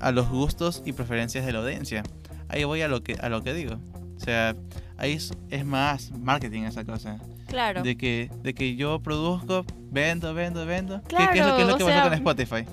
a 0.00 0.10
los 0.12 0.28
gustos 0.28 0.82
y 0.84 0.92
preferencias 0.92 1.44
de 1.46 1.52
la 1.52 1.60
audiencia. 1.60 2.02
Ahí 2.48 2.62
voy 2.64 2.82
a 2.82 2.88
lo 2.88 3.02
que, 3.02 3.14
a 3.14 3.28
lo 3.28 3.42
que 3.42 3.54
digo. 3.54 3.76
O 4.26 4.28
sea, 4.28 4.56
ahí 4.98 5.12
es, 5.12 5.32
es 5.50 5.64
más 5.64 6.10
marketing 6.10 6.62
esa 6.62 6.82
cosa. 6.84 7.16
Claro. 7.46 7.84
De 7.84 7.96
que, 7.96 8.28
de 8.42 8.54
que 8.54 8.74
yo 8.74 8.98
produzco, 9.00 9.64
vendo, 9.92 10.34
vendo, 10.34 10.66
vendo. 10.66 11.00
¿Qué- 11.06 11.14
¿Qué, 11.16 11.22
es 11.22 11.28
lo, 11.28 11.54
Claro, 11.54 11.56
qué 11.56 11.62
es 11.62 11.68
lo 11.68 11.76
que 11.76 11.84
pasó 11.84 11.86
sea, 11.92 12.02
con 12.02 12.12
Spotify? 12.14 12.64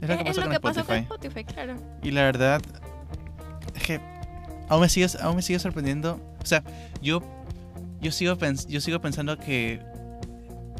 Es 0.00 0.08
lo 0.08 0.08
que 0.08 0.12
Es- 0.14 0.18
pasó 0.18 0.30
es 0.30 0.36
con 0.36 0.44
lo 0.44 0.50
que 0.52 0.60
pasó 0.60 0.84
con 0.86 0.96
Spotify. 0.98 0.98
Spotify, 1.00 1.44
claro. 1.44 1.76
Y 2.04 2.10
la 2.12 2.22
verdad 2.22 2.62
es 3.74 3.82
que 3.82 4.00
aún 4.68 4.82
me 4.82 4.88
sigue, 4.88 5.08
aún 5.20 5.34
me 5.34 5.42
sigue 5.42 5.58
sorprendiendo. 5.58 6.20
O 6.40 6.46
sea, 6.46 6.62
yo, 7.02 7.22
yo, 8.00 8.12
sigo, 8.12 8.36
pens- 8.36 8.68
yo 8.68 8.80
sigo 8.80 9.00
pensando 9.00 9.36
que 9.36 9.80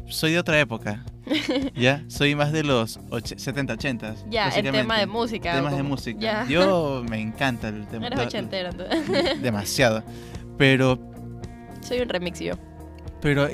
soy 0.07 0.31
de 0.33 0.39
otra 0.39 0.59
época. 0.59 1.03
¿Ya? 1.75 2.03
Soy 2.07 2.35
más 2.35 2.51
de 2.51 2.63
los 2.63 2.97
och- 3.09 3.37
70, 3.37 3.73
80. 3.73 4.15
Ya, 4.29 4.49
el 4.49 4.69
tema 4.71 4.99
de 4.99 5.05
música. 5.07 5.53
Temas 5.55 5.75
de 5.75 5.83
música. 5.83 6.19
Ya. 6.19 6.45
Yo 6.47 7.03
me 7.09 7.19
encanta 7.21 7.69
el 7.69 7.87
tema. 7.87 8.07
Eres 8.07 8.19
ochentero, 8.19 8.69
entonces. 8.69 9.41
Demasiado. 9.41 10.03
Pero, 10.57 10.99
Soy 11.81 11.99
un 12.01 12.09
remix 12.09 12.39
yo. 12.39 12.53
pero 13.21 13.47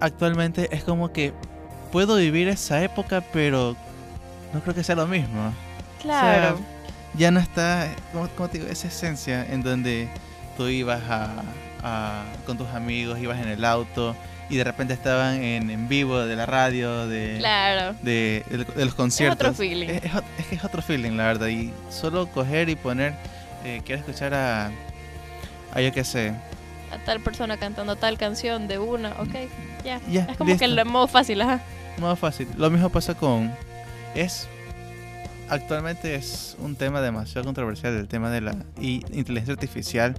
actualmente 0.00 0.68
es 0.74 0.84
como 0.84 1.12
que 1.12 1.32
puedo 1.92 2.16
vivir 2.16 2.48
esa 2.48 2.82
época, 2.82 3.22
pero 3.32 3.76
no 4.52 4.60
creo 4.60 4.74
que 4.74 4.82
sea 4.84 4.94
lo 4.96 5.06
mismo. 5.06 5.52
Claro. 6.00 6.58
ya 7.18 7.30
no 7.30 7.40
está, 7.40 7.88
como, 8.12 8.28
como 8.28 8.48
te 8.48 8.58
digo, 8.58 8.70
esa 8.70 8.88
esencia 8.88 9.44
en 9.52 9.62
donde 9.62 10.08
tú 10.56 10.68
ibas 10.68 11.02
a, 11.10 11.42
a- 11.82 12.24
con 12.46 12.56
tus 12.58 12.68
amigos, 12.68 13.18
ibas 13.18 13.40
en 13.40 13.48
el 13.48 13.64
auto 13.64 14.14
y 14.48 14.56
de 14.56 14.64
repente 14.64 14.94
estaban 14.94 15.42
en, 15.42 15.70
en 15.70 15.88
vivo 15.88 16.18
de 16.20 16.36
la 16.36 16.46
radio, 16.46 17.06
de, 17.08 17.36
claro. 17.38 17.96
de, 18.02 18.44
de- 18.48 18.64
de 18.64 18.84
los 18.84 18.94
conciertos. 18.94 19.40
otro 19.40 19.54
feeling. 19.54 19.88
Es, 19.88 20.04
es 20.04 20.12
es 20.38 20.46
que 20.46 20.54
es 20.56 20.64
otro 20.64 20.82
feeling, 20.82 21.12
la 21.12 21.24
verdad. 21.24 21.48
Y 21.48 21.72
solo 21.90 22.28
coger 22.28 22.68
y 22.68 22.76
poner, 22.76 23.14
eh, 23.64 23.82
quiero 23.84 24.00
escuchar 24.00 24.34
a, 24.34 24.70
a 25.74 25.80
yo 25.80 25.92
qué 25.92 26.04
sé. 26.04 26.32
A 26.92 26.98
tal 27.04 27.20
persona 27.20 27.56
cantando 27.56 27.96
tal 27.96 28.16
canción 28.18 28.68
de 28.68 28.78
una, 28.78 29.10
ok, 29.20 29.34
ya. 29.84 30.00
Ya, 30.08 30.22
Es 30.30 30.36
como 30.36 30.56
que 30.56 30.68
lo 30.68 30.84
modo 30.84 31.08
fácil, 31.08 31.40
ajá. 31.42 31.60
Más 31.98 32.16
fácil. 32.18 32.46
Lo 32.56 32.70
mismo 32.70 32.88
pasa 32.90 33.14
con. 33.14 33.50
Es. 34.14 34.46
Actualmente 35.48 36.14
es 36.16 36.56
un 36.58 36.74
tema 36.74 37.00
demasiado 37.00 37.44
controversial 37.44 37.94
el 37.96 38.08
tema 38.08 38.30
de 38.30 38.40
la 38.40 38.56
inteligencia 38.80 39.54
artificial 39.54 40.16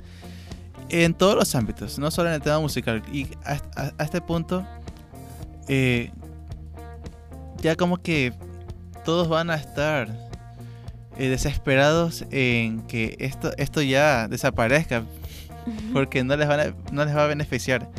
en 0.90 1.14
todos 1.14 1.36
los 1.36 1.54
ámbitos, 1.56 2.00
no 2.00 2.12
solo 2.12 2.30
en 2.30 2.36
el 2.36 2.42
tema 2.42 2.60
musical. 2.60 3.04
Y 3.12 3.28
a, 3.46 3.54
a- 3.76 3.92
a 3.98 4.04
este 4.04 4.22
punto, 4.22 4.66
eh, 5.68 6.12
ya 7.62 7.76
como 7.76 7.98
que 7.98 8.34
todos 9.06 9.28
van 9.28 9.50
a 9.50 9.56
estar 9.56 10.10
eh, 11.18 11.30
desesperados 11.30 12.24
en 12.32 12.82
que 12.84 13.16
esto, 13.20 13.52
esto 13.58 13.82
ya 13.82 14.28
desaparezca, 14.28 15.04
porque 15.94 16.24
no 16.24 16.36
les, 16.38 16.48
van 16.48 16.60
a- 16.60 16.74
no 16.92 17.04
les 17.06 17.16
va 17.16 17.24
a 17.24 17.28
beneficiar 17.28 17.90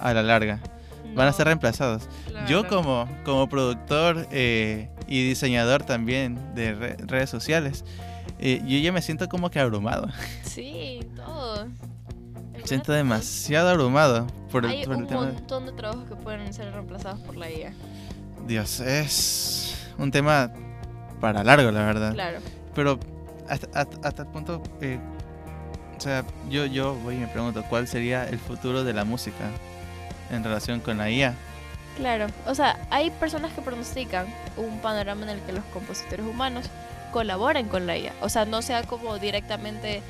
a 0.00 0.12
la 0.14 0.22
larga. 0.22 0.60
Van 1.14 1.26
a 1.28 1.32
ser 1.32 1.46
reemplazados. 1.46 2.08
Yo 2.46 2.68
como, 2.68 3.08
como 3.24 3.48
productor 3.48 4.28
eh, 4.30 4.90
y 5.08 5.26
diseñador 5.26 5.82
también 5.82 6.38
de 6.54 6.74
re- 6.74 6.96
redes 7.06 7.30
sociales, 7.30 7.84
yo 8.38 8.78
ya 8.78 8.92
me 8.92 9.00
siento 9.00 9.26
como 9.28 9.50
que 9.50 9.58
abrumado. 9.58 10.08
Sí, 10.44 11.00
todo. 11.16 11.68
Me 12.66 12.68
siento 12.68 12.90
demasiado 12.90 13.68
abrumado 13.68 14.26
por 14.50 14.64
el, 14.64 14.72
Hay 14.72 14.84
por 14.84 14.96
el 14.96 15.02
un 15.02 15.06
tema. 15.06 15.20
montón 15.26 15.66
de 15.66 15.72
trabajos 15.72 16.08
que 16.08 16.16
pueden 16.16 16.52
ser 16.52 16.72
reemplazados 16.72 17.20
por 17.20 17.36
la 17.36 17.48
IA. 17.48 17.72
Dios, 18.44 18.80
es 18.80 19.76
un 19.98 20.10
tema 20.10 20.50
para 21.20 21.44
largo, 21.44 21.70
la 21.70 21.84
verdad. 21.86 22.12
Claro. 22.12 22.38
Pero 22.74 22.98
hasta, 23.48 23.68
hasta, 23.78 24.08
hasta 24.08 24.22
el 24.22 24.28
punto, 24.30 24.60
eh, 24.80 24.98
o 25.96 26.00
sea, 26.00 26.24
yo, 26.50 26.66
yo 26.66 26.94
voy 26.96 27.14
y 27.14 27.18
me 27.18 27.28
pregunto, 27.28 27.62
¿cuál 27.68 27.86
sería 27.86 28.28
el 28.28 28.40
futuro 28.40 28.82
de 28.82 28.92
la 28.92 29.04
música 29.04 29.44
en 30.32 30.42
relación 30.42 30.80
con 30.80 30.98
la 30.98 31.08
IA? 31.08 31.34
Claro, 31.96 32.26
o 32.48 32.54
sea, 32.56 32.84
hay 32.90 33.10
personas 33.10 33.52
que 33.52 33.62
pronostican 33.62 34.26
un 34.56 34.80
panorama 34.80 35.22
en 35.22 35.28
el 35.28 35.40
que 35.42 35.52
los 35.52 35.62
compositores 35.72 36.26
humanos 36.26 36.66
colaboren 37.12 37.68
con 37.68 37.86
la 37.86 37.96
IA. 37.96 38.12
O 38.22 38.28
sea, 38.28 38.44
no 38.44 38.60
sea 38.60 38.82
como 38.82 39.20
directamente 39.20 40.02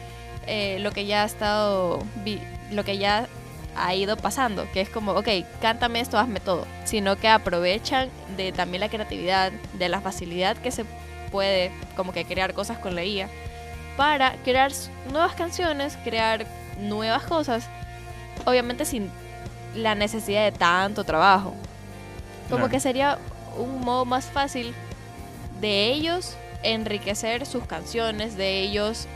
eh, 0.46 0.78
lo 0.80 0.92
que 0.92 1.06
ya 1.06 1.22
ha 1.22 1.26
estado, 1.26 2.02
lo 2.70 2.84
que 2.84 2.98
ya 2.98 3.28
ha 3.76 3.94
ido 3.94 4.16
pasando, 4.16 4.66
que 4.72 4.80
es 4.80 4.88
como, 4.88 5.12
ok, 5.12 5.28
cántame 5.60 6.00
esto, 6.00 6.18
hazme 6.18 6.40
todo, 6.40 6.66
sino 6.84 7.16
que 7.16 7.28
aprovechan 7.28 8.08
de 8.36 8.52
también 8.52 8.80
la 8.80 8.88
creatividad, 8.88 9.52
de 9.74 9.88
la 9.88 10.00
facilidad 10.00 10.56
que 10.56 10.70
se 10.70 10.84
puede 11.30 11.70
como 11.96 12.12
que 12.12 12.24
crear 12.24 12.54
cosas 12.54 12.78
con 12.78 12.94
la 12.94 13.04
IA 13.04 13.28
para 13.96 14.34
crear 14.44 14.72
nuevas 15.10 15.34
canciones, 15.34 15.98
crear 16.04 16.46
nuevas 16.78 17.24
cosas, 17.24 17.68
obviamente 18.44 18.84
sin 18.84 19.10
la 19.74 19.94
necesidad 19.94 20.44
de 20.44 20.52
tanto 20.52 21.04
trabajo. 21.04 21.54
Como 22.50 22.68
que 22.68 22.78
sería 22.78 23.18
un 23.58 23.80
modo 23.80 24.04
más 24.04 24.26
fácil 24.26 24.74
de 25.60 25.88
ellos 25.88 26.36
enriquecer 26.62 27.46
sus 27.46 27.64
canciones, 27.64 28.36
de 28.36 28.60
ellos 28.60 29.06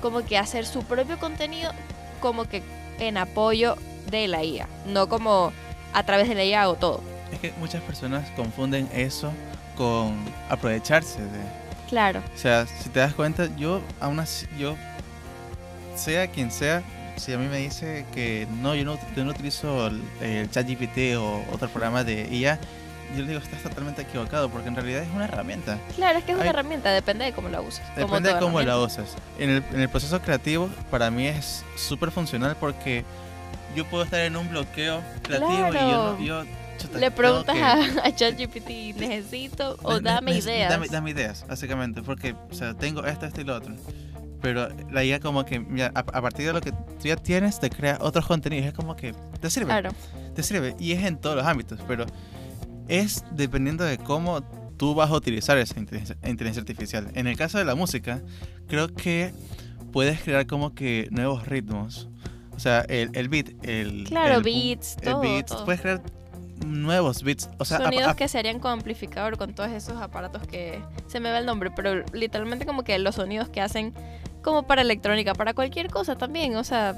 como 0.00 0.24
que 0.24 0.38
hacer 0.38 0.66
su 0.66 0.82
propio 0.82 1.18
contenido 1.18 1.72
como 2.20 2.44
que 2.44 2.62
en 2.98 3.16
apoyo 3.16 3.76
de 4.10 4.28
la 4.28 4.44
IA, 4.44 4.68
no 4.86 5.08
como 5.08 5.52
a 5.92 6.02
través 6.04 6.28
de 6.28 6.34
la 6.34 6.44
IA 6.44 6.62
hago 6.62 6.74
todo. 6.74 7.00
Es 7.32 7.38
que 7.40 7.52
muchas 7.58 7.82
personas 7.82 8.28
confunden 8.36 8.88
eso 8.92 9.32
con 9.76 10.16
aprovecharse 10.48 11.20
de... 11.22 11.60
Claro, 11.88 12.22
O 12.34 12.38
sea, 12.38 12.66
si 12.66 12.88
te 12.88 13.00
das 13.00 13.14
cuenta, 13.14 13.48
yo 13.56 13.80
aún 14.00 14.20
así, 14.20 14.46
yo, 14.58 14.76
sea 15.96 16.28
quien 16.28 16.52
sea, 16.52 16.82
si 17.16 17.32
a 17.32 17.38
mí 17.38 17.46
me 17.48 17.58
dice 17.58 18.06
que 18.14 18.46
no, 18.62 18.74
yo 18.74 18.84
no, 18.84 18.98
yo 19.16 19.24
no 19.24 19.30
utilizo 19.32 19.88
el, 19.88 20.02
el 20.20 20.50
ChatGPT 20.50 21.16
o 21.18 21.42
otro 21.52 21.68
programa 21.68 22.04
de 22.04 22.28
IA, 22.32 22.60
yo 23.16 23.22
le 23.22 23.28
digo, 23.28 23.40
estás 23.40 23.62
totalmente 23.62 24.02
equivocado, 24.02 24.48
porque 24.50 24.68
en 24.68 24.74
realidad 24.76 25.02
es 25.02 25.08
una 25.14 25.24
herramienta. 25.24 25.78
claro, 25.96 26.18
es 26.18 26.24
que 26.24 26.32
es 26.32 26.36
una 26.36 26.44
Hay- 26.44 26.50
herramienta, 26.50 26.90
depende 26.90 27.24
de 27.24 27.32
cómo 27.32 27.48
la 27.48 27.60
uses. 27.60 27.82
Depende 27.96 28.32
de 28.32 28.38
cómo 28.40 28.60
la 28.62 28.78
usas. 28.78 29.16
En 29.38 29.50
el, 29.50 29.64
en 29.72 29.80
el 29.80 29.88
proceso 29.88 30.20
creativo, 30.20 30.68
para 30.90 31.10
mí 31.10 31.26
es 31.26 31.64
súper 31.76 32.10
funcional 32.10 32.56
porque 32.58 33.04
yo 33.76 33.84
puedo 33.86 34.04
estar 34.04 34.20
en 34.20 34.36
un 34.36 34.48
bloqueo 34.48 35.00
creativo 35.22 35.52
y 35.52 35.60
yo, 35.62 35.70
Claro. 35.70 36.16
no, 36.18 36.20
yo 36.24 36.44
chuta, 36.78 36.98
Le 36.98 37.10
preguntas 37.10 37.54
que- 37.54 37.62
a, 38.00 38.14
ChatGPT, 38.14 38.96
necesito 38.96 39.76
o 39.82 40.00
dame 40.00 40.32
ideas. 40.38 40.70
Dame, 40.70 40.86
dame 40.88 41.10
ideas, 41.10 41.44
básicamente, 41.46 42.02
porque, 42.02 42.34
o 42.50 42.54
sea, 42.54 42.74
tengo 42.74 43.04
esto, 43.04 43.26
esto 43.26 43.40
y 43.40 43.44
lo 43.44 43.54
otro. 43.56 43.74
Pero 44.42 44.68
la 44.90 45.04
IA 45.04 45.20
como 45.20 45.44
que, 45.44 45.60
mira, 45.60 45.92
a, 45.94 45.98
a 46.00 46.22
partir 46.22 46.46
de 46.46 46.54
lo 46.54 46.62
que 46.62 46.72
tú 46.72 46.78
ya 47.04 47.16
tienes, 47.16 47.60
te 47.60 47.68
crea 47.68 47.98
otros 48.00 48.24
contenidos. 48.26 48.68
Es 48.68 48.72
como 48.72 48.96
que 48.96 49.14
te 49.38 49.50
sirve, 49.50 49.66
Claro, 49.66 49.90
te 50.34 50.42
sirve. 50.42 50.74
Y 50.78 50.92
es 50.92 51.04
en 51.04 51.18
todos 51.18 51.36
los 51.36 51.44
ámbitos, 51.44 51.78
pero 51.86 52.06
es 52.90 53.24
dependiendo 53.32 53.84
de 53.84 53.96
cómo 53.98 54.42
tú 54.76 54.94
vas 54.94 55.10
a 55.10 55.14
utilizar 55.14 55.56
esa 55.58 55.78
inteligencia, 55.78 56.60
artificial. 56.60 57.10
En 57.14 57.26
el 57.26 57.36
caso 57.36 57.56
de 57.58 57.64
la 57.64 57.74
música, 57.74 58.20
creo 58.66 58.88
que 58.94 59.32
puedes 59.92 60.20
crear 60.20 60.46
como 60.46 60.74
que 60.74 61.08
nuevos 61.10 61.46
ritmos. 61.46 62.08
O 62.54 62.58
sea, 62.58 62.80
el, 62.88 63.10
el 63.14 63.28
beat, 63.28 63.48
el... 63.62 64.04
claro, 64.04 64.36
el- 64.36 64.42
beats, 64.42 64.96
el 65.02 65.12
todo, 65.12 65.20
beats, 65.20 65.52
todo. 65.52 65.64
puedes 65.64 65.80
crear 65.80 66.02
nuevos 66.66 67.22
beats. 67.22 67.48
O 67.58 67.64
sea, 67.64 67.78
Sonidos 67.78 68.08
a- 68.08 68.16
que 68.16 68.28
se 68.28 68.38
harían 68.38 68.58
con 68.58 68.72
amplificador, 68.72 69.38
con 69.38 69.54
todos 69.54 69.70
esos 69.70 70.00
aparatos 70.00 70.46
que 70.46 70.82
se 71.06 71.20
me 71.20 71.30
va 71.30 71.38
el 71.38 71.46
nombre, 71.46 71.70
pero 71.74 72.04
literalmente 72.12 72.66
como 72.66 72.82
que 72.84 72.98
los 72.98 73.14
sonidos 73.14 73.48
que 73.48 73.60
hacen 73.60 73.94
como 74.42 74.66
para 74.66 74.82
electrónica, 74.82 75.34
para 75.34 75.54
cualquier 75.54 75.88
cosa 75.88 76.16
también, 76.16 76.56
o 76.56 76.64
sea, 76.64 76.96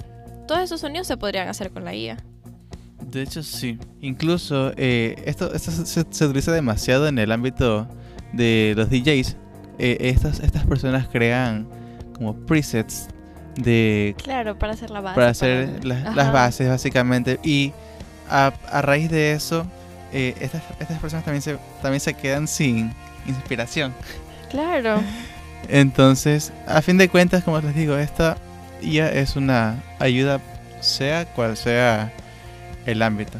todos 0.48 0.60
esos 0.62 0.80
sonidos 0.80 1.06
se 1.06 1.16
podrían 1.16 1.48
hacer 1.48 1.70
con 1.70 1.84
la 1.84 1.94
IA. 1.94 2.16
De 3.12 3.22
hecho, 3.22 3.42
sí. 3.42 3.78
Incluso 4.00 4.72
eh, 4.76 5.22
esto, 5.26 5.52
esto 5.52 5.70
se, 5.70 6.00
utiliza 6.00 6.50
demasiado 6.52 7.06
en 7.08 7.18
el 7.18 7.30
ámbito 7.30 7.86
de 8.32 8.72
los 8.76 8.88
DJs. 8.88 9.36
Eh, 9.78 9.98
estas, 10.00 10.40
estas 10.40 10.64
personas 10.66 11.08
crean 11.08 11.68
como 12.16 12.34
presets 12.46 13.08
de 13.56 14.14
Claro, 14.22 14.58
para 14.58 14.72
hacer 14.72 14.90
la 14.90 15.00
base. 15.00 15.14
para 15.14 15.28
hacer 15.30 15.80
para- 15.80 16.14
las, 16.14 16.32
bases 16.32 16.68
básicamente 16.68 17.38
y 17.42 17.72
a, 18.30 18.52
a 18.70 18.80
raíz 18.82 19.10
de 19.10 19.32
eso 19.32 19.66
eh, 20.12 20.34
estas, 20.40 20.62
estas 20.80 20.98
personas 20.98 21.24
también 21.24 21.42
se, 21.42 21.58
también 21.82 22.00
se 22.00 22.14
quedan 22.14 22.48
sin 22.48 22.92
inspiración. 23.26 23.92
Claro, 24.50 25.02
Entonces, 25.68 26.52
a 26.66 26.82
fin 26.82 26.98
de 26.98 27.08
cuentas, 27.08 27.44
como 27.44 27.60
les 27.60 27.74
digo, 27.74 27.96
esta 27.96 28.36
ya 28.82 29.08
es 29.08 29.36
una 29.36 29.82
ayuda 29.98 30.40
sea 30.80 31.24
cual 31.24 31.56
sea 31.56 32.12
el 32.86 33.02
ámbito. 33.02 33.38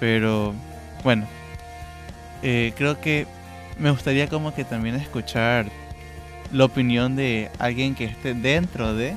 Pero 0.00 0.54
bueno, 1.04 1.26
eh, 2.42 2.72
creo 2.76 3.00
que 3.00 3.26
me 3.78 3.90
gustaría 3.90 4.28
como 4.28 4.54
que 4.54 4.64
también 4.64 4.96
escuchar 4.96 5.66
la 6.52 6.64
opinión 6.64 7.16
de 7.16 7.50
alguien 7.58 7.94
que 7.94 8.04
esté 8.04 8.34
dentro 8.34 8.94
de, 8.94 9.14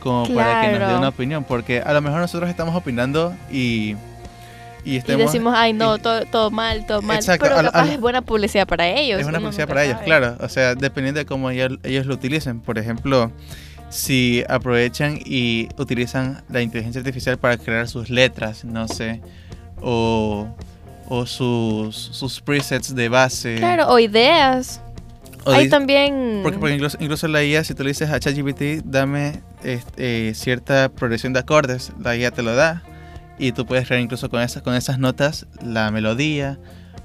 como 0.00 0.26
para 0.34 0.60
que 0.60 0.78
nos 0.78 0.88
dé 0.88 0.94
una 0.96 1.08
opinión, 1.08 1.44
porque 1.44 1.80
a 1.80 1.92
lo 1.92 2.00
mejor 2.00 2.20
nosotros 2.20 2.48
estamos 2.50 2.74
opinando 2.76 3.34
y, 3.50 3.96
y 4.84 5.00
decimos, 5.00 5.54
ay 5.56 5.72
no, 5.72 5.96
y- 5.96 6.00
todo, 6.00 6.24
todo 6.26 6.50
mal, 6.50 6.84
todo 6.86 7.02
mal, 7.02 7.16
Exacto, 7.16 7.44
pero 7.46 7.58
a 7.58 7.62
la- 7.62 7.68
a 7.68 7.72
capaz 7.72 7.86
la- 7.86 7.94
es 7.94 8.00
buena 8.00 8.22
publicidad 8.22 8.66
para 8.66 8.86
ellos. 8.88 9.20
Es 9.20 9.26
uno 9.26 9.38
publicidad 9.40 9.68
para 9.68 9.84
ellos, 9.84 9.98
claro. 10.04 10.36
O 10.40 10.48
sea, 10.48 10.74
dependiendo 10.74 11.18
de 11.18 11.26
cómo 11.26 11.50
ellos, 11.50 11.78
ellos 11.82 12.06
lo 12.06 12.14
utilicen. 12.14 12.60
Por 12.60 12.78
ejemplo, 12.78 13.30
si 13.92 14.42
aprovechan 14.48 15.18
y 15.22 15.68
utilizan 15.76 16.42
la 16.48 16.62
inteligencia 16.62 17.00
artificial 17.00 17.38
para 17.38 17.58
crear 17.58 17.86
sus 17.88 18.08
letras, 18.08 18.64
no 18.64 18.88
sé, 18.88 19.20
o, 19.82 20.46
o 21.08 21.26
sus, 21.26 21.94
sus 21.94 22.40
presets 22.40 22.94
de 22.94 23.08
base. 23.10 23.56
Claro, 23.58 23.88
o 23.88 23.98
ideas. 23.98 24.80
o 25.44 25.52
Hay 25.52 25.68
también... 25.68 26.40
porque, 26.42 26.58
porque 26.58 26.74
incluso, 26.74 26.96
incluso 27.00 27.28
la 27.28 27.44
IA, 27.44 27.62
si 27.64 27.74
tú 27.74 27.82
le 27.82 27.90
dices 27.90 28.08
a 28.10 28.18
ChatGPT, 28.18 28.82
dame 28.84 29.42
este, 29.62 30.28
eh, 30.30 30.34
cierta 30.34 30.88
progresión 30.88 31.34
de 31.34 31.40
acordes, 31.40 31.92
la 32.02 32.16
IA 32.16 32.30
te 32.30 32.42
lo 32.42 32.54
da. 32.54 32.82
Y 33.38 33.52
tú 33.52 33.66
puedes 33.66 33.86
crear 33.86 34.00
incluso 34.00 34.30
con 34.30 34.40
esas, 34.40 34.62
con 34.62 34.74
esas 34.74 34.98
notas 34.98 35.46
la 35.62 35.90
melodía. 35.90 36.58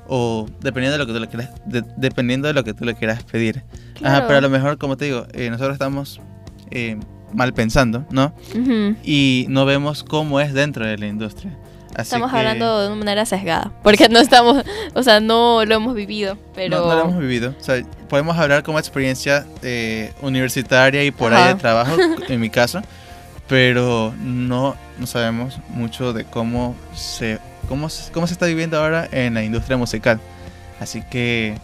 O 0.08 0.47
dependiendo 0.62 0.93
de 0.93 1.00
lo 1.00 1.06
que 1.06 1.12
tú 1.13 1.19
le 1.19 1.28
quieras, 1.28 1.50
de- 1.65 1.84
dependiendo 1.97 2.47
de 2.47 2.54
lo 2.54 2.63
que 2.63 2.73
tú 2.73 2.86
le 2.86 2.95
quieras 2.95 3.23
pedir. 3.23 3.63
Ajá, 3.95 4.00
claro. 4.00 4.28
pero 4.28 4.38
a 4.38 4.41
lo 4.41 4.50
mejor, 4.50 4.78
como 4.78 4.95
te 4.95 5.06
digo, 5.06 5.26
eh, 5.34 5.50
nosotros 5.50 5.73
estamos 5.73 6.21
eh, 6.71 6.97
mal 7.34 7.53
pensando, 7.53 8.06
¿no? 8.10 8.34
Y 9.03 9.45
no 9.49 9.65
vemos 9.65 10.03
cómo 10.03 10.39
es 10.39 10.53
dentro 10.53 10.86
de 10.86 10.97
la 10.97 11.08
industria. 11.08 11.58
Así 11.95 12.10
Estamos 12.10 12.32
que 12.32 12.38
hablando 12.38 12.82
de 12.82 12.88
una 12.88 12.95
manera 12.95 13.25
sesgada, 13.25 13.71
porque 13.82 14.08
no 14.08 14.19
estamos, 14.19 14.63
o 14.93 15.01
sea, 15.01 15.19
no 15.19 15.65
lo 15.65 15.75
hemos 15.75 15.95
vivido, 15.95 16.38
pero... 16.53 16.77
No, 16.77 16.86
no 16.86 16.95
lo 16.95 17.01
hemos 17.06 17.17
vivido. 17.17 17.56
O 17.60 17.63
sea, 17.63 17.84
podemos 18.08 18.38
hablar 18.38 18.62
como 18.62 18.77
experiencia 18.77 19.47
eh, 19.63 20.13
universitaria 20.21 21.03
y 21.03 21.10
por 21.10 21.34
ahí 21.34 21.53
de 21.53 21.60
trabajo, 21.60 21.95
en 22.27 22.39
mi 22.39 22.51
caso, 22.51 22.82
pero 23.47 24.13
no, 24.19 24.75
no 24.99 25.08
sabemos 25.08 25.60
mucho 25.69 26.13
de 26.13 26.25
cómo 26.25 26.75
se, 26.93 27.39
cómo, 27.67 27.88
cómo 28.13 28.27
se 28.27 28.34
está 28.34 28.45
viviendo 28.45 28.80
ahora 28.80 29.08
en 29.12 29.34
la 29.34 29.43
industria 29.43 29.75
musical. 29.77 30.19
Así 30.80 31.01
que 31.01 31.58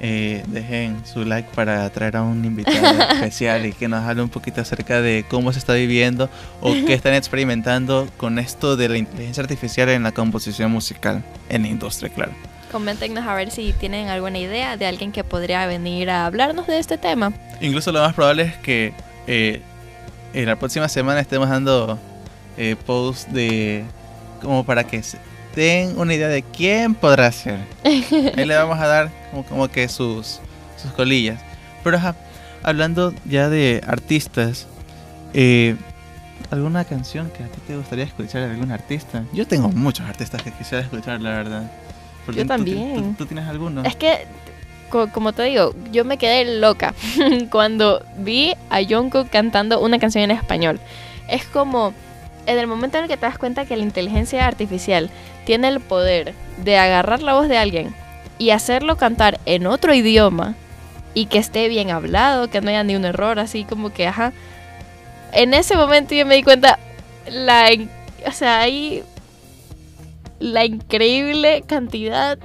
eh, 0.00 0.44
dejen 0.48 1.00
su 1.06 1.24
like 1.24 1.48
para 1.54 1.88
traer 1.90 2.16
a 2.16 2.22
un 2.22 2.44
invitado 2.44 3.02
especial 3.14 3.66
y 3.66 3.72
que 3.72 3.88
nos 3.88 4.04
hable 4.04 4.22
un 4.22 4.28
poquito 4.28 4.60
acerca 4.60 5.00
de 5.00 5.24
cómo 5.28 5.52
se 5.52 5.58
está 5.58 5.72
viviendo 5.74 6.28
o 6.60 6.72
qué 6.72 6.94
están 6.94 7.14
experimentando 7.14 8.08
con 8.16 8.38
esto 8.38 8.76
de 8.76 8.88
la 8.88 8.98
inteligencia 8.98 9.42
artificial 9.42 9.88
en 9.88 10.02
la 10.02 10.12
composición 10.12 10.70
musical, 10.70 11.24
en 11.48 11.62
la 11.62 11.68
industria, 11.68 12.10
claro. 12.10 12.32
Coméntenos 12.70 13.24
a 13.26 13.34
ver 13.34 13.50
si 13.50 13.72
tienen 13.72 14.08
alguna 14.08 14.38
idea 14.38 14.76
de 14.76 14.86
alguien 14.86 15.12
que 15.12 15.24
podría 15.24 15.66
venir 15.66 16.10
a 16.10 16.26
hablarnos 16.26 16.66
de 16.66 16.78
este 16.78 16.98
tema. 16.98 17.32
Incluso 17.60 17.92
lo 17.92 18.00
más 18.00 18.12
probable 18.12 18.42
es 18.42 18.56
que 18.56 18.92
eh, 19.26 19.62
en 20.34 20.46
la 20.46 20.56
próxima 20.56 20.88
semana 20.88 21.20
estemos 21.20 21.48
dando 21.48 21.98
eh, 22.58 22.76
posts 22.84 23.32
de 23.32 23.84
como 24.42 24.64
para 24.64 24.84
que 24.84 25.02
den 25.56 25.98
una 25.98 26.14
idea 26.14 26.28
de 26.28 26.42
quién 26.44 26.94
podrá 26.94 27.32
ser. 27.32 27.58
Ahí 27.84 28.44
le 28.44 28.54
vamos 28.54 28.78
a 28.78 28.86
dar 28.86 29.10
como, 29.30 29.44
como 29.44 29.68
que 29.68 29.88
sus, 29.88 30.38
sus 30.80 30.92
colillas. 30.92 31.40
Pero 31.82 31.96
ajá, 31.96 32.14
hablando 32.62 33.12
ya 33.24 33.48
de 33.48 33.82
artistas, 33.86 34.66
eh, 35.34 35.74
¿alguna 36.50 36.84
canción 36.84 37.30
que 37.30 37.42
a 37.42 37.46
ti 37.48 37.58
te 37.66 37.76
gustaría 37.76 38.04
escuchar 38.04 38.42
de 38.42 38.50
algún 38.52 38.70
artista? 38.70 39.24
Yo 39.32 39.46
tengo 39.46 39.68
muchos 39.70 40.06
artistas 40.06 40.42
que 40.42 40.52
quisiera 40.52 40.84
escuchar, 40.84 41.20
la 41.20 41.30
verdad. 41.30 41.70
¿Por 42.24 42.34
Yo 42.34 42.38
qué 42.38 42.42
tú 42.44 42.48
también. 42.48 42.94
¿Tú, 42.94 43.24
tú 43.24 43.26
tienes 43.26 43.48
alguno? 43.48 43.82
Es 43.84 43.96
que 43.96 44.26
co- 44.90 45.08
como 45.12 45.32
te 45.32 45.44
digo, 45.44 45.74
yo 45.92 46.04
me 46.04 46.18
quedé 46.18 46.58
loca 46.60 46.92
cuando 47.50 48.04
vi 48.18 48.54
a 48.70 48.80
Jungkook 48.82 49.30
cantando 49.30 49.80
una 49.80 49.98
canción 49.98 50.24
en 50.24 50.32
español. 50.32 50.80
Es 51.28 51.44
como 51.46 51.92
en 52.46 52.58
el 52.58 52.66
momento 52.66 52.98
en 52.98 53.04
el 53.04 53.10
que 53.10 53.16
te 53.16 53.26
das 53.26 53.38
cuenta 53.38 53.66
que 53.66 53.76
la 53.76 53.82
inteligencia 53.82 54.46
artificial 54.46 55.10
tiene 55.44 55.68
el 55.68 55.80
poder 55.80 56.34
de 56.58 56.78
agarrar 56.78 57.22
la 57.22 57.34
voz 57.34 57.48
de 57.48 57.58
alguien 57.58 57.94
y 58.38 58.50
hacerlo 58.50 58.96
cantar 58.96 59.40
en 59.46 59.66
otro 59.66 59.94
idioma 59.94 60.54
y 61.14 61.26
que 61.26 61.38
esté 61.38 61.68
bien 61.68 61.90
hablado, 61.90 62.48
que 62.50 62.60
no 62.60 62.68
haya 62.68 62.84
ni 62.84 62.94
un 62.94 63.04
error, 63.04 63.38
así 63.38 63.64
como 63.64 63.92
que, 63.92 64.06
ajá. 64.06 64.32
En 65.32 65.54
ese 65.54 65.76
momento 65.76 66.14
yo 66.14 66.26
me 66.26 66.36
di 66.36 66.42
cuenta 66.42 66.78
la, 67.30 67.70
o 68.26 68.32
sea, 68.32 68.66
la 70.38 70.64
increíble 70.64 71.64
cantidad 71.66 72.38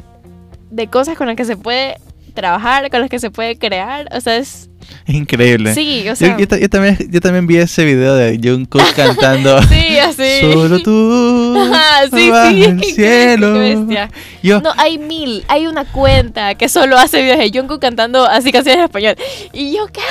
de 0.69 0.87
cosas 0.87 1.17
con 1.17 1.27
las 1.27 1.35
que 1.35 1.45
se 1.45 1.57
puede 1.57 1.97
trabajar, 2.33 2.89
con 2.89 3.01
las 3.01 3.09
que 3.09 3.19
se 3.19 3.29
puede 3.29 3.57
crear, 3.57 4.07
o 4.15 4.21
sea, 4.21 4.37
es 4.37 4.70
Increíble. 5.07 5.73
sí, 5.73 6.01
o 6.01 6.05
Yo, 6.05 6.15
sea, 6.15 6.37
yo 6.37 6.47
ta- 6.47 6.59
yo 6.59 6.69
también, 6.69 6.97
yo 7.09 7.19
también 7.21 7.47
vi 7.47 7.57
ese 7.57 7.83
video 7.85 8.13
de 8.15 8.39
Jungkook 8.41 8.93
cantando 8.95 9.61
sí, 9.63 9.97
así. 9.97 10.41
Solo 10.41 10.79
tú 10.79 11.57
Ajá, 11.57 12.03
sí, 12.11 12.31
sí, 12.31 12.63
el 12.63 12.83
cielo. 12.95 13.53
qué 13.53 13.59
bestia. 13.59 14.09
Yo, 14.43 14.61
No, 14.61 14.71
hay 14.77 14.97
mil. 14.99 15.43
Hay 15.47 15.67
una 15.67 15.85
cuenta 15.85 16.55
que 16.55 16.69
solo 16.69 16.97
hace 16.97 17.21
videos 17.21 17.39
de 17.39 17.51
Jungkook 17.57 17.79
cantando 17.81 18.25
así 18.25 18.51
canciones 18.51 18.79
en 18.79 18.83
español. 18.85 19.15
Y 19.53 19.73
yo, 19.75 19.87
¿qué? 19.87 20.01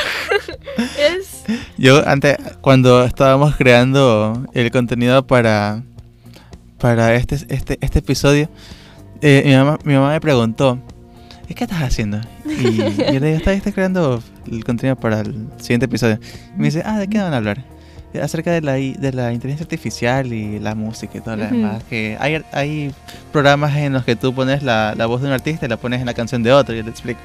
es... 1.19 1.45
yo 1.79 2.07
antes, 2.07 2.37
cuando 2.61 3.05
estábamos 3.05 3.55
creando 3.57 4.45
el 4.55 4.71
contenido 4.71 5.27
para, 5.27 5.83
para 6.79 7.15
este, 7.15 7.37
este, 7.49 7.79
este 7.81 7.99
episodio, 8.01 8.49
eh, 9.23 9.43
mi, 9.47 9.55
mamá, 9.55 9.79
mi 9.85 9.95
mamá 9.95 10.11
me 10.11 10.21
preguntó, 10.21 10.79
"¿Y 11.51 11.55
¿qué 11.55 11.65
estás 11.65 11.83
haciendo? 11.83 12.21
Y 12.47 12.77
yo 12.77 12.85
le 13.21 13.27
digo, 13.27 13.37
"Estoy- 13.39 13.57
estoy 13.57 13.73
creando 13.73 14.23
el 14.51 14.65
contenido 14.65 14.95
para 14.97 15.21
el 15.21 15.49
siguiente 15.59 15.87
episodio. 15.87 16.19
Y 16.57 16.59
me 16.59 16.65
dice, 16.67 16.83
ah, 16.87 16.99
¿de 16.99 17.09
qué 17.09 17.19
van 17.19 17.35
a 17.35 17.39
hablar? 17.39 17.63
Acerca 18.23 18.51
de 18.53 18.61
la, 18.61 18.73
de 18.75 19.13
la 19.13 19.33
inteligencia 19.33 19.65
artificial 19.65 20.33
y 20.33 20.59
la 20.61 20.75
música 20.75 21.19
y 21.19 21.21
todo 21.21 21.37
lo 21.37 21.45
Ujú. 21.45 21.55
demás. 21.57 21.83
Que 21.91 22.17
hay, 22.21 22.43
hay 22.53 22.93
programas 23.33 23.77
en 23.77 23.93
los 23.93 24.05
que 24.05 24.17
tú 24.17 24.35
pones 24.35 24.63
la, 24.63 24.95
la 24.97 25.07
voz 25.07 25.21
de 25.23 25.27
un 25.29 25.33
artista 25.33 25.67
y 25.67 25.69
la 25.69 25.77
pones 25.77 26.01
en 26.01 26.07
la 26.07 26.15
canción 26.15 26.43
de 26.43 26.53
otro. 26.53 26.75
Y 26.75 26.79
yo 26.79 26.85
le 26.85 26.91
explico. 26.91 27.21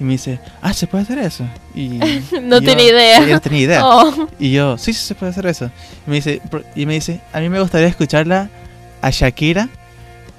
Y 0.00 0.04
me 0.04 0.12
dice, 0.12 0.38
ah, 0.60 0.72
¿se 0.74 0.86
puede 0.86 1.04
hacer 1.04 1.18
eso? 1.18 1.44
Y, 1.74 1.88
No 2.42 2.60
yo- 2.60 2.66
tenía 2.68 2.88
idea. 2.90 3.20
yo 3.26 3.34
no 3.34 3.40
tenía 3.40 3.60
idea. 3.60 3.80
Oh, 3.84 4.28
Y 4.40 4.52
yo, 4.52 4.76
sí, 4.78 4.92
sí 4.92 5.06
se 5.06 5.14
puede 5.14 5.30
hacer 5.30 5.46
eso. 5.46 5.70
Y 6.06 6.10
me 6.10 6.16
dice, 6.16 6.40
"Por- 6.50 6.64
y 6.74 6.86
me 6.86 6.94
dice, 6.94 7.20
a 7.32 7.38
mí 7.40 7.48
me 7.48 7.60
gustaría 7.60 7.86
escucharla 7.88 8.48
a 9.00 9.10
Shakira, 9.10 9.68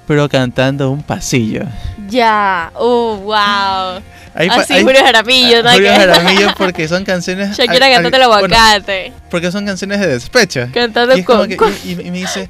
pero 0.06 0.28
cantando 0.28 0.90
un 0.90 1.02
pasillo. 1.02 1.62
ya. 2.08 2.70
Oh, 2.74 3.16
wow. 3.16 4.02
Ahí 4.36 4.48
pa- 4.48 4.56
Así, 4.56 4.72
ahí- 4.74 4.82
Julio 4.82 5.00
Jaramillo, 5.04 5.62
¿no? 5.62 5.70
Julio 5.70 5.92
Jaramillo 5.94 6.54
porque 6.58 6.88
son 6.88 7.04
canciones... 7.04 7.56
Shakira 7.56 7.88
cantando 7.90 8.16
el 8.18 8.26
bueno, 8.26 8.56
aguacate. 8.56 9.12
porque 9.30 9.52
son 9.52 9.64
canciones 9.64 10.00
de 10.00 10.08
despecho. 10.08 10.68
cantando 10.74 11.16
Y, 11.16 11.22
con... 11.22 11.48
que- 11.48 11.56
con- 11.56 11.72
y- 11.84 11.92
y 11.92 12.10
me 12.10 12.18
dice, 12.18 12.48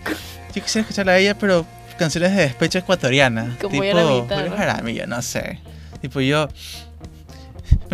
yo 0.54 0.62
quisiera 0.62 0.80
escucharla 0.82 1.12
a 1.12 1.18
ella, 1.18 1.34
pero 1.34 1.66
canciones 1.98 2.34
de 2.34 2.42
despecho 2.42 2.78
ecuatoriana. 2.78 3.54
Como 3.60 3.70
tipo 3.72 3.84
Yaramita, 3.84 4.34
Julio. 4.36 4.56
Jaramillo, 4.56 5.06
no 5.06 5.20
sé. 5.22 5.60
Tipo 6.00 6.20
yo... 6.20 6.48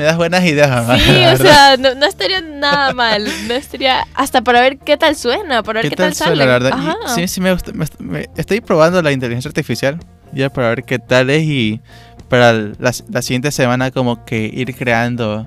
Me 0.00 0.06
das 0.06 0.16
buenas 0.16 0.42
ideas, 0.46 0.70
mamá. 0.70 0.98
Sí, 0.98 1.10
o 1.34 1.36
sea, 1.36 1.76
no, 1.76 1.94
no 1.94 2.06
estaría 2.06 2.40
nada 2.40 2.94
mal. 2.94 3.22
No 3.46 3.52
estaría... 3.52 4.06
Hasta 4.14 4.40
para 4.40 4.62
ver 4.62 4.78
qué 4.78 4.96
tal 4.96 5.14
suena, 5.14 5.62
para 5.62 5.80
ver 5.82 5.82
¿Qué 5.82 5.90
qué, 5.90 5.96
tal 5.96 6.06
tal, 6.06 6.14
suena, 6.14 6.32
sale. 6.32 6.46
la 6.46 6.52
verdad? 6.52 6.70
Y 6.70 6.80
Ajá. 6.88 6.96
sí, 7.14 7.28
sí 7.28 7.40
me 7.42 7.52
gusta. 7.52 7.72
me- 7.74 7.84
me- 7.98 8.26
estoy 8.38 8.62
probando 8.62 9.02
la 9.02 9.12
inteligencia 9.12 9.50
artificial 9.50 9.98
ya 10.32 10.48
para 10.48 10.70
ver 10.70 10.84
qué 10.84 10.98
tal 10.98 11.28
es 11.28 11.42
y 11.42 11.80
para 12.30 12.54
la, 12.54 12.92
la 13.10 13.20
siguiente 13.20 13.50
semana 13.50 13.90
como 13.90 14.24
que 14.24 14.50
ir 14.50 14.74
creando 14.74 15.44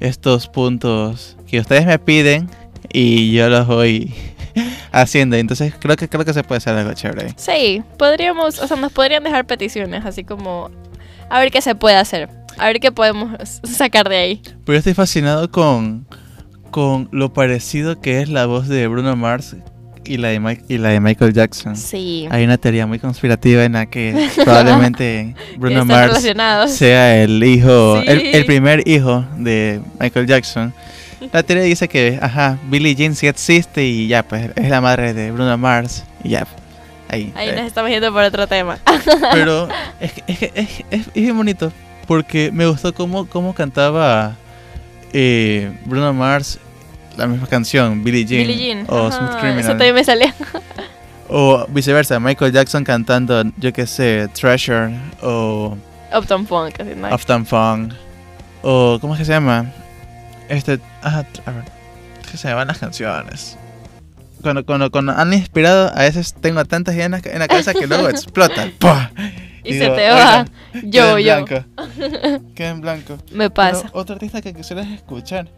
estos 0.00 0.48
puntos 0.48 1.36
que 1.46 1.60
ustedes 1.60 1.86
me 1.86 1.96
piden 2.00 2.50
y 2.92 3.30
yo 3.32 3.48
los 3.50 3.68
voy 3.68 4.12
haciendo. 4.90 5.36
Entonces 5.36 5.74
creo 5.78 5.94
que 5.94 6.08
creo 6.08 6.24
que 6.24 6.32
se 6.34 6.42
puede 6.42 6.56
hacer 6.58 6.74
algo 6.74 6.92
chévere. 6.94 7.34
Sí, 7.36 7.84
podríamos, 7.98 8.58
o 8.58 8.66
sea, 8.66 8.76
nos 8.76 8.90
podrían 8.90 9.22
dejar 9.22 9.44
peticiones, 9.46 10.04
así 10.04 10.24
como 10.24 10.70
a 11.30 11.38
ver 11.38 11.50
qué 11.52 11.62
se 11.62 11.74
puede 11.74 11.96
hacer, 11.96 12.28
a 12.62 12.66
ver 12.66 12.80
qué 12.80 12.92
podemos 12.92 13.30
sacar 13.64 14.08
de 14.08 14.16
ahí. 14.16 14.42
Pero 14.64 14.74
yo 14.74 14.78
estoy 14.78 14.94
fascinado 14.94 15.50
con, 15.50 16.06
con 16.70 17.08
lo 17.12 17.32
parecido 17.32 18.00
que 18.00 18.20
es 18.22 18.28
la 18.28 18.46
voz 18.46 18.68
de 18.68 18.86
Bruno 18.88 19.14
Mars 19.16 19.56
y 20.04 20.16
la 20.16 20.28
de, 20.28 20.40
Mike- 20.40 20.64
y 20.68 20.78
la 20.78 20.88
de 20.88 21.00
Michael 21.00 21.32
Jackson. 21.32 21.76
Sí, 21.76 22.26
Hay 22.30 22.42
una 22.44 22.58
teoría 22.58 22.86
muy 22.86 22.98
conspirativa 22.98 23.64
en 23.64 23.72
la 23.74 23.86
que 23.86 24.28
probablemente 24.44 25.34
Bruno 25.58 25.84
Mars 25.84 26.22
sea 26.68 27.22
el 27.22 27.42
hijo, 27.44 28.00
Sí. 28.00 28.08
el, 28.08 28.20
el 28.34 28.44
primer 28.46 28.86
hijo 28.88 29.24
de 29.38 29.80
Michael 30.00 30.26
Jackson. 30.26 30.72
La 31.32 31.44
teoría 31.44 31.62
dice 31.64 31.86
que, 31.86 32.18
ajá, 32.20 32.58
Billie 32.68 32.96
Jean 32.96 33.14
sí 33.14 33.28
existe 33.28 33.84
y 33.86 34.08
ya, 34.08 34.24
pues 34.24 34.50
es 34.56 34.68
la 34.68 34.80
madre 34.80 35.14
de 35.14 35.30
Bruno 35.30 35.56
Mars 35.56 36.02
y 36.24 36.30
ya, 36.30 36.48
ahí. 37.08 37.32
Ahí 37.36 37.50
eh. 37.50 37.54
nos 37.56 37.66
estamos 37.66 37.90
yendo 37.92 38.12
por 38.12 38.24
otro 38.24 38.48
tema. 38.48 38.78
Pero 39.32 39.68
es 40.00 40.12
que 40.14 40.22
es, 40.26 40.38
que 40.40 40.52
es, 40.56 40.68
es- 40.90 41.06
es 41.06 41.12
bien 41.14 41.36
bonito 41.36 41.72
porque 42.06 42.50
me 42.52 42.66
gustó 42.66 42.94
cómo, 42.94 43.26
cómo 43.28 43.54
cantaba 43.54 44.36
eh, 45.12 45.72
Bruno 45.84 46.12
Mars 46.12 46.58
la 47.16 47.26
misma 47.26 47.46
canción, 47.46 48.02
Billie 48.02 48.24
Jean, 48.24 48.46
Billie 48.46 48.74
Jean. 48.74 48.86
o 48.88 49.06
ajá, 49.06 49.18
Smooth 49.18 49.30
Eso 49.30 49.38
Criminal. 49.38 49.66
también 49.66 49.94
me 49.94 50.04
salía. 50.04 50.34
O 51.28 51.66
viceversa, 51.68 52.20
Michael 52.20 52.52
Jackson 52.52 52.84
cantando, 52.84 53.42
yo 53.56 53.72
qué 53.72 53.86
sé, 53.86 54.28
Treasure 54.34 54.94
o 55.22 55.76
Uptown 56.14 56.46
Funk. 56.46 56.74
Uptown 57.12 57.46
Funk. 57.46 57.94
O, 58.62 58.98
¿cómo 59.00 59.14
es 59.14 59.20
que 59.20 59.24
se 59.24 59.32
llama? 59.32 59.72
Este. 60.48 60.78
Ah, 61.02 61.24
a 61.46 61.50
ver. 61.50 61.64
que 62.30 62.36
se 62.36 62.52
van 62.52 62.68
las 62.68 62.78
canciones. 62.78 63.58
Cuando, 64.42 64.64
cuando, 64.66 64.90
cuando 64.90 65.12
han 65.12 65.32
inspirado, 65.32 65.92
a 65.94 66.00
veces 66.00 66.34
tengo 66.34 66.64
tantas 66.64 66.94
ideas 66.94 67.24
en 67.24 67.38
la, 67.38 67.48
cabeza 67.48 67.72
que 67.72 67.86
luego 67.86 68.08
explota. 68.10 68.68
¡Pua! 68.78 69.10
Y 69.64 69.74
digo, 69.74 69.84
se 69.86 69.90
te 70.00 70.08
va. 70.10 70.46
"Oigan, 70.74 70.90
Yo, 70.90 71.18
yo. 71.18 71.44
blanco. 71.44 71.64
Queda 72.54 72.70
en 72.70 72.80
blanco. 72.80 73.16
Me 73.30 73.50
Pero 73.50 73.54
pasa. 73.54 73.90
otro 73.92 74.14
artista 74.14 74.40
que 74.42 74.52
quisieras 74.54 74.88
escuchar. 74.88 75.48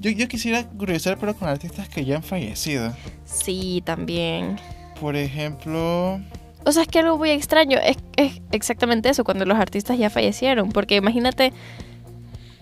Yo, 0.00 0.10
yo 0.10 0.28
quisiera 0.28 0.64
curiosar, 0.64 1.18
pero 1.18 1.34
con 1.36 1.48
artistas 1.48 1.88
que 1.88 2.04
ya 2.04 2.16
han 2.16 2.22
fallecido. 2.22 2.94
Sí, 3.24 3.82
también. 3.84 4.56
Por 5.00 5.16
ejemplo. 5.16 6.20
O 6.64 6.72
sea, 6.72 6.82
es 6.82 6.88
que 6.88 7.00
algo 7.00 7.18
muy 7.18 7.30
extraño 7.30 7.78
es, 7.82 7.96
es 8.16 8.40
exactamente 8.52 9.08
eso, 9.08 9.24
cuando 9.24 9.44
los 9.44 9.58
artistas 9.58 9.98
ya 9.98 10.08
fallecieron. 10.10 10.70
Porque 10.72 10.96
imagínate 10.96 11.52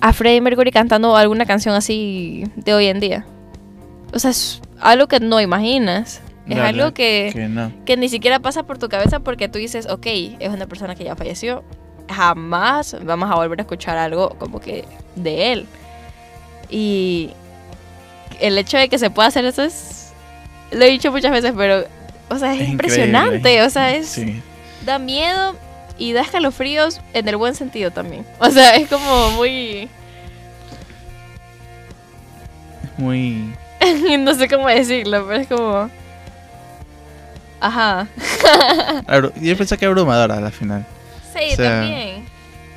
a 0.01 0.12
Freddie 0.12 0.40
Mercury 0.40 0.70
cantando 0.70 1.16
alguna 1.16 1.46
canción 1.46 1.74
así 1.74 2.44
de 2.57 2.74
hoy 2.74 2.87
en 2.87 3.01
día. 3.01 3.27
O 4.12 4.18
sea, 4.18 4.31
es 4.31 4.61
algo 4.81 5.07
que 5.09 5.20
no 5.20 5.40
imaginas. 5.40 6.20
Es 6.49 6.59
algo 6.59 6.93
que, 6.95 7.31
Que 7.33 7.49
no. 7.49 7.73
que 7.85 7.97
ni 7.97 8.09
siquiera 8.09 8.39
pasa 8.41 8.63
por 8.63 8.79
tu 8.79 8.89
cabeza 8.89 9.21
porque 9.21 9.49
tú 9.49 9.59
dices, 9.59 9.87
ok, 9.89 10.07
es 10.39 10.49
una 10.51 10.67
persona 10.67 10.95
que 10.95 11.05
ya 11.05 11.15
falleció. 11.17 11.63
Jamás 12.11 12.97
vamos 13.05 13.31
a 13.31 13.35
volver 13.35 13.59
a 13.59 13.63
escuchar 13.63 13.99
algo 13.99 14.31
como 14.39 14.61
que 14.61 14.85
de 15.15 15.53
él. 15.53 15.67
Y 16.71 17.31
el 18.41 18.57
hecho 18.59 18.79
de 18.79 18.89
que 18.89 18.99
se 18.99 19.11
pueda 19.11 19.29
hacer 19.29 19.45
eso 19.45 19.63
es... 19.63 20.13
Lo 20.71 20.85
he 20.85 20.89
dicho 20.91 21.11
muchas 21.13 21.33
veces, 21.33 21.53
pero... 21.57 21.85
O 22.31 22.39
sea, 22.39 22.55
es, 22.55 22.63
Es 22.63 22.69
impresionante. 22.69 23.63
O 23.63 23.71
sea, 23.71 23.95
es 23.95 24.09
Sí. 24.09 24.43
da 24.85 24.99
miedo 24.99 25.55
y 25.99 26.13
da 26.13 26.21
escalofríos 26.21 27.01
en 27.15 27.27
el 27.29 27.37
buen 27.37 27.55
sentido 27.55 27.91
también. 27.91 28.25
O 28.39 28.49
sea, 28.51 28.77
es 28.77 28.89
como 28.89 29.31
muy... 29.33 29.89
Muy. 32.97 33.55
no 34.19 34.35
sé 34.35 34.49
cómo 34.49 34.69
decirlo, 34.69 35.25
pero 35.27 35.41
es 35.41 35.47
como... 35.49 35.91
Ajá. 37.61 38.09
Yo 39.40 39.57
pensé 39.57 39.77
que 39.77 39.87
abrumadora 39.87 40.37
a 40.37 40.40
la 40.40 40.51
final. 40.51 40.87
Sí, 41.33 41.53
O 41.53 41.57
sea, 41.57 41.81
también. 41.81 42.25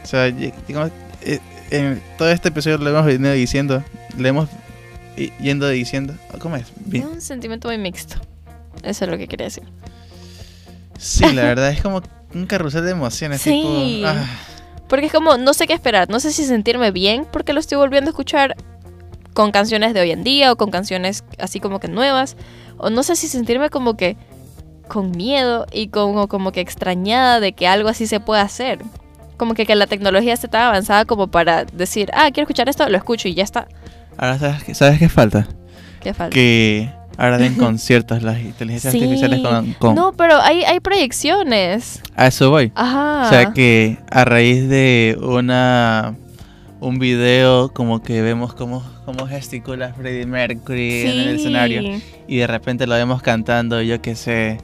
O 0.04 0.08
sea, 0.08 0.26
digamos, 0.32 0.92
eh, 1.22 1.40
en 1.70 2.02
todo 2.18 2.30
este 2.30 2.50
episodio 2.50 2.78
lo 2.78 2.90
hemos 2.90 3.06
venido 3.06 3.34
diciendo, 3.34 3.84
le 4.18 4.30
hemos 4.30 4.50
yendo 5.40 5.68
diciendo, 5.70 6.16
¿cómo 6.40 6.56
es? 6.56 6.68
Es 6.92 7.04
un 7.06 7.22
sentimiento 7.22 7.68
muy 7.68 7.78
mixto. 7.78 8.16
Eso 8.84 9.06
es 9.06 9.12
lo 9.12 9.18
que 9.18 9.28
quería 9.28 9.46
decir. 9.46 9.64
Sí, 10.98 11.32
la 11.34 11.44
verdad 11.44 11.70
es 11.72 11.82
como 11.82 12.02
un 12.34 12.46
carrusel 12.46 12.86
de 12.86 12.92
emociones. 12.92 13.42
Sí. 13.42 13.50
Tipo, 13.52 14.08
ah, 14.08 14.26
Porque 14.88 15.08
es 15.08 15.12
como, 15.12 15.38
no 15.38 15.54
sé 15.54 15.68
qué 15.68 15.74
esperar. 15.74 16.10
No 16.10 16.20
sé 16.20 16.32
si 16.32 16.46
sentirme 16.46 16.92
bien 16.92 17.26
porque 17.32 17.54
lo 17.54 17.60
estoy 17.60 17.78
volviendo 17.78 18.10
a 18.10 18.12
escuchar 18.12 18.56
con 19.34 19.52
canciones 19.52 19.94
de 19.94 20.02
hoy 20.02 20.12
en 20.12 20.24
día 20.24 20.52
o 20.52 20.58
con 20.58 20.72
canciones 20.72 21.24
así 21.40 21.60
como 21.60 21.80
que 21.80 21.88
nuevas. 21.88 22.36
O 22.78 22.90
no 22.90 23.04
sé 23.04 23.16
si 23.16 23.28
sentirme 23.28 23.70
como 23.70 23.96
que 23.96 24.18
con 24.92 25.12
miedo 25.12 25.66
y 25.72 25.88
como, 25.88 26.28
como 26.28 26.52
que 26.52 26.60
extrañada 26.60 27.40
de 27.40 27.54
que 27.54 27.66
algo 27.68 27.88
así 27.88 28.08
se 28.08 28.20
pueda 28.20 28.42
hacer. 28.42 28.80
Como 29.38 29.54
que, 29.54 29.66
que 29.66 29.76
la 29.76 29.88
tecnología 29.88 30.34
esté 30.34 30.48
tan 30.50 30.64
avanzada 30.64 31.06
como 31.06 31.28
para 31.28 31.64
decir, 31.66 32.10
ah, 32.14 32.26
quiero 32.34 32.42
escuchar 32.44 32.68
esto, 32.68 32.88
lo 32.90 32.98
escucho 32.98 33.28
y 33.28 33.34
ya 33.34 33.44
está. 33.44 33.68
ahora 34.18 34.38
sabes, 34.38 34.64
qué- 34.66 34.76
¿sabes 34.76 35.00
qué 35.00 35.08
falta? 35.10 35.48
¿Qué 36.02 36.14
falta? 36.14 36.34
Que 36.34 36.90
ahora 37.18 37.38
den 37.38 37.56
conciertos 37.56 38.22
las 38.24 38.40
inteligencias 38.40 38.92
Sí. 38.94 39.02
artificiales 39.02 39.40
con, 39.42 39.74
con- 39.74 39.96
No, 39.96 40.12
pero 40.12 40.36
hay, 40.42 40.64
hay 40.64 40.80
proyecciones. 40.82 42.02
A 42.16 42.28
eso 42.28 42.50
voy. 42.50 42.72
Ajá. 42.76 43.24
O 43.26 43.30
sea 43.30 43.54
que 43.54 43.98
a 44.12 44.26
raíz 44.26 44.68
de 44.68 45.18
una 45.22 46.16
un 46.80 46.98
video 46.98 47.72
como 47.74 48.02
que 48.02 48.22
vemos 48.24 48.54
cómo, 48.56 48.84
cómo 49.06 49.28
gesticula 49.28 49.94
Freddie 49.94 50.26
Mercury 50.26 51.02
en 51.04 51.20
el 51.20 51.36
escenario 51.36 52.02
y 52.28 52.38
de 52.38 52.48
repente 52.48 52.88
lo 52.88 52.96
vemos 52.96 53.22
cantando, 53.22 53.82
yo 53.84 54.02
qué 54.02 54.16
sé, 54.16 54.58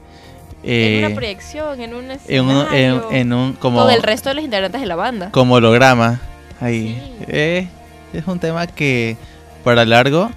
En 0.62 1.02
eh, 1.02 1.06
una 1.06 1.14
proyección, 1.14 1.80
en 1.80 1.94
un 1.94 2.04
en 2.10 2.44
un, 2.44 2.50
en, 2.50 2.66
escenario. 2.66 3.10
en 3.12 3.32
un 3.32 3.52
como, 3.54 3.82
Con 3.82 3.90
el 3.92 4.02
resto 4.02 4.28
de 4.28 4.36
los 4.36 4.44
integrantes 4.44 4.80
de 4.80 4.86
la 4.86 4.96
banda. 4.96 5.30
como 5.30 5.54
holograma 5.54 6.20
ahí. 6.60 7.00
Sí. 7.18 7.24
Eh, 7.28 7.68
es 8.12 8.26
un 8.26 8.38
tema 8.38 8.66
que 8.66 9.16
para 9.64 9.84
largo 9.84 10.30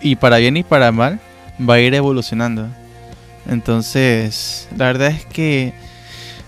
y 0.00 0.16
para 0.16 0.38
bien 0.38 0.56
y 0.56 0.62
para 0.62 0.92
mal 0.92 1.20
va 1.58 1.74
a 1.74 1.80
ir 1.80 1.94
evolucionando. 1.94 2.66
Entonces, 3.48 4.68
la 4.76 4.86
verdad 4.86 5.08
es 5.08 5.24
que 5.26 5.72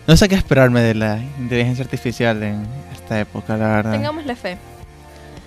no 0.06 0.16
sé 0.16 0.28
qué 0.28 0.34
esperarme 0.34 0.80
de 0.80 0.94
la 0.94 1.18
inteligencia 1.38 1.84
artificial 1.84 2.42
en 2.42 2.66
esta 2.92 3.20
época, 3.20 3.56
la 3.56 3.68
verdad. 3.68 3.92
Tengámosle 3.92 4.34
fe. 4.36 4.58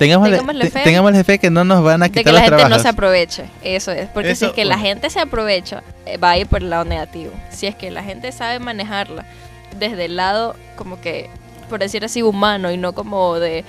Tengámosle, 0.01 0.37
tengámosle 0.37 0.63
te- 0.65 0.71
fe. 0.71 0.83
tengámosle 0.83 1.23
fe 1.23 1.39
que 1.39 1.49
no 1.51 1.63
nos 1.63 1.83
van 1.83 2.01
a 2.01 2.05
De 2.07 2.11
que 2.11 2.19
quitar 2.21 2.33
la 2.33 2.39
los 2.41 2.49
gente 2.49 2.69
no 2.69 2.79
se 2.79 2.87
aproveche. 2.89 3.45
Eso 3.63 3.91
es. 3.91 4.07
Porque 4.09 4.35
si 4.35 4.45
es 4.45 4.51
que 4.51 4.65
la 4.65 4.77
gente 4.79 5.09
se 5.09 5.19
aprovecha, 5.19 5.83
eh, 6.05 6.17
va 6.17 6.31
a 6.31 6.37
ir 6.37 6.47
por 6.47 6.61
el 6.63 6.69
lado 6.71 6.85
negativo. 6.85 7.31
Si 7.51 7.67
es 7.67 7.75
que 7.75 7.91
la 7.91 8.01
gente 8.03 8.31
sabe 8.31 8.59
manejarla 8.59 9.25
desde 9.77 10.05
el 10.05 10.15
lado, 10.15 10.55
como 10.75 10.99
que, 10.99 11.29
por 11.69 11.79
decir 11.79 12.03
así, 12.03 12.21
humano 12.23 12.71
y 12.71 12.77
no 12.77 12.93
como 12.93 13.39
de. 13.39 13.63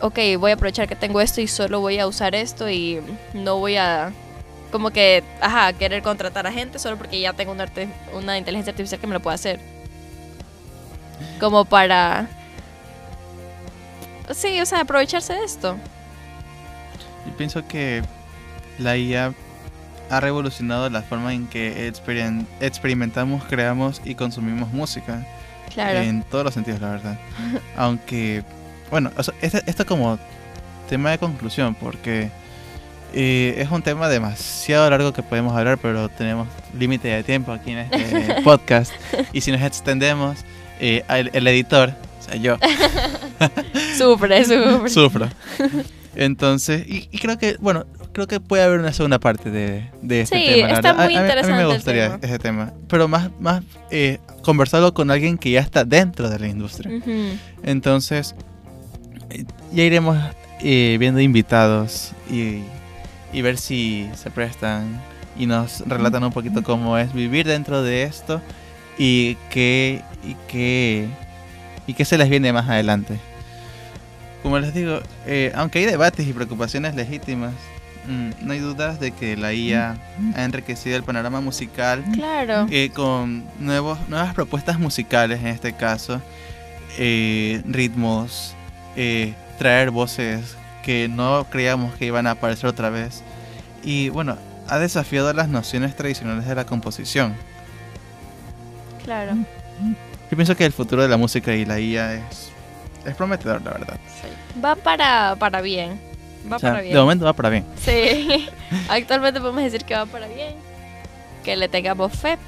Ok, 0.00 0.18
voy 0.38 0.50
a 0.52 0.54
aprovechar 0.54 0.88
que 0.88 0.96
tengo 0.96 1.20
esto 1.20 1.40
y 1.40 1.46
solo 1.48 1.80
voy 1.80 1.98
a 1.98 2.06
usar 2.06 2.34
esto 2.34 2.68
y 2.70 3.00
no 3.34 3.58
voy 3.58 3.76
a. 3.76 4.12
Como 4.70 4.90
que, 4.90 5.22
ajá, 5.40 5.72
querer 5.74 6.02
contratar 6.02 6.46
a 6.46 6.52
gente 6.52 6.78
solo 6.78 6.96
porque 6.96 7.20
ya 7.20 7.32
tengo 7.34 7.52
una, 7.52 7.64
arte- 7.64 7.88
una 8.14 8.38
inteligencia 8.38 8.70
artificial 8.70 9.00
que 9.00 9.06
me 9.06 9.14
lo 9.14 9.20
puede 9.20 9.34
hacer. 9.34 9.60
Como 11.40 11.64
para. 11.64 12.28
Sí, 14.30 14.60
o 14.60 14.66
sea, 14.66 14.80
aprovecharse 14.80 15.32
de 15.34 15.44
esto. 15.44 15.76
Yo 17.26 17.36
pienso 17.36 17.66
que 17.66 18.02
la 18.78 18.96
IA 18.96 19.32
ha 20.10 20.20
revolucionado 20.20 20.88
la 20.90 21.02
forma 21.02 21.32
en 21.32 21.46
que 21.46 21.86
experimentamos, 22.60 23.44
creamos 23.44 24.00
y 24.04 24.14
consumimos 24.14 24.72
música. 24.72 25.24
Claro. 25.72 26.00
En 26.00 26.22
todos 26.22 26.44
los 26.44 26.54
sentidos, 26.54 26.80
la 26.80 26.90
verdad. 26.90 27.18
Aunque, 27.76 28.42
bueno, 28.90 29.10
o 29.16 29.22
sea, 29.22 29.34
este- 29.40 29.62
esto 29.66 29.86
como 29.86 30.18
tema 30.88 31.10
de 31.10 31.18
conclusión, 31.18 31.74
porque 31.74 32.30
eh, 33.14 33.54
es 33.58 33.70
un 33.70 33.82
tema 33.82 34.08
demasiado 34.08 34.88
largo 34.90 35.12
que 35.12 35.22
podemos 35.22 35.56
hablar, 35.56 35.78
pero 35.78 36.08
tenemos 36.10 36.48
límite 36.78 37.08
de 37.08 37.22
tiempo 37.22 37.52
aquí 37.52 37.70
en 37.72 37.78
este 37.78 38.42
podcast. 38.44 38.92
Y 39.32 39.40
si 39.40 39.50
nos 39.52 39.62
extendemos, 39.62 40.38
eh, 40.80 41.04
el, 41.08 41.30
el 41.32 41.46
editor, 41.46 41.94
o 42.20 42.22
sea, 42.22 42.36
yo, 42.36 42.56
Sufre, 43.98 44.44
sufre. 44.44 44.88
sufro. 44.90 45.28
Entonces, 46.14 46.86
y, 46.86 47.08
y 47.10 47.18
creo 47.18 47.38
que, 47.38 47.56
bueno, 47.60 47.86
creo 48.12 48.26
que 48.26 48.38
puede 48.40 48.62
haber 48.62 48.80
una 48.80 48.92
segunda 48.92 49.18
parte 49.18 49.50
de, 49.50 49.88
de 50.02 50.20
este 50.22 50.38
Sí, 50.38 50.44
tema. 50.46 50.68
la 50.68 50.74
está. 50.74 50.90
A- 50.90 50.94
muy 50.94 51.04
a, 51.04 51.08
mí- 51.08 51.16
A, 51.16 51.20
interesante 51.22 51.52
mí 51.52 51.58
me 51.68 51.74
gustaría 51.74 52.04
tema. 52.04 52.18
ese 52.22 52.38
tema. 52.38 52.72
Pero 52.88 53.08
más, 53.08 53.30
más 53.40 53.62
eh, 53.90 54.18
conversarlo 54.42 54.92
con 54.92 55.10
alguien 55.10 55.38
que 55.38 55.50
ya 55.50 55.60
está 55.60 55.84
dentro 55.84 56.28
de 56.28 56.38
la 56.38 56.48
industria. 56.48 57.00
Entonces, 57.62 58.34
eh, 59.30 59.44
ya 59.72 59.84
iremos 59.84 60.18
eh, 60.60 60.96
viendo 61.00 61.20
invitados 61.20 62.12
y, 62.30 62.58
y 63.32 63.40
ver 63.42 63.56
si 63.56 64.08
se 64.14 64.30
prestan 64.30 65.00
y 65.38 65.46
nos 65.46 65.80
relatan 65.86 66.24
un 66.24 66.32
poquito 66.32 66.62
cómo 66.62 66.98
es 66.98 67.14
vivir 67.14 67.46
dentro 67.46 67.82
de 67.82 68.02
esto 68.02 68.42
y 68.98 69.36
qué, 69.48 70.02
y 70.22 70.36
qué, 70.46 71.06
y 71.86 71.94
qué 71.94 72.04
se 72.04 72.18
les 72.18 72.28
viene 72.28 72.52
más 72.52 72.68
adelante. 72.68 73.18
Como 74.42 74.58
les 74.58 74.74
digo, 74.74 75.00
eh, 75.26 75.52
aunque 75.54 75.78
hay 75.80 75.84
debates 75.86 76.26
y 76.26 76.32
preocupaciones 76.32 76.94
legítimas, 76.94 77.52
mm, 78.08 78.30
no 78.46 78.52
hay 78.52 78.58
dudas 78.58 78.98
de 78.98 79.12
que 79.12 79.36
la 79.36 79.52
IA 79.52 79.96
ha 80.34 80.44
enriquecido 80.44 80.96
el 80.96 81.04
panorama 81.04 81.40
musical 81.40 82.02
Claro. 82.12 82.66
eh, 82.70 82.90
con 82.92 83.44
nuevos, 83.60 83.98
nuevas 84.08 84.34
propuestas 84.34 84.78
musicales 84.80 85.40
en 85.40 85.46
este 85.48 85.72
caso, 85.74 86.20
eh, 86.98 87.62
ritmos, 87.66 88.54
traer 89.58 89.90
voces 89.90 90.56
que 90.82 91.08
no 91.08 91.46
creíamos 91.48 91.94
que 91.94 92.06
iban 92.06 92.26
a 92.26 92.32
aparecer 92.32 92.66
otra 92.66 92.90
vez. 92.90 93.22
Y 93.84 94.08
bueno, 94.08 94.36
ha 94.68 94.78
desafiado 94.78 95.32
las 95.32 95.48
nociones 95.48 95.94
tradicionales 95.94 96.46
de 96.46 96.54
la 96.56 96.66
composición. 96.66 97.34
Claro. 99.04 99.34
Yo 100.30 100.36
pienso 100.36 100.56
que 100.56 100.64
el 100.64 100.72
futuro 100.72 101.02
de 101.02 101.08
la 101.08 101.16
música 101.16 101.54
y 101.54 101.64
la 101.64 101.78
IA 101.78 102.14
es, 102.14 102.50
es 103.06 103.14
prometedor, 103.14 103.62
la 103.62 103.70
verdad. 103.72 103.96
Va 104.64 104.74
para, 104.76 105.36
para 105.38 105.60
bien. 105.60 106.00
Va 106.50 106.56
O 106.56 106.58
sea, 106.58 106.70
para 106.70 106.82
bien. 106.82 106.94
de 106.94 107.00
momento 107.00 107.24
va 107.24 107.32
para 107.32 107.48
bien. 107.50 107.64
Sí. 107.80 108.48
Actualmente 108.88 109.40
podemos 109.40 109.62
decir 109.62 109.84
que 109.84 109.94
va 109.94 110.06
para 110.06 110.26
bien. 110.26 110.54
Que 111.44 111.56
le 111.56 111.68
tengamos 111.68 112.12
fe. 112.12 112.38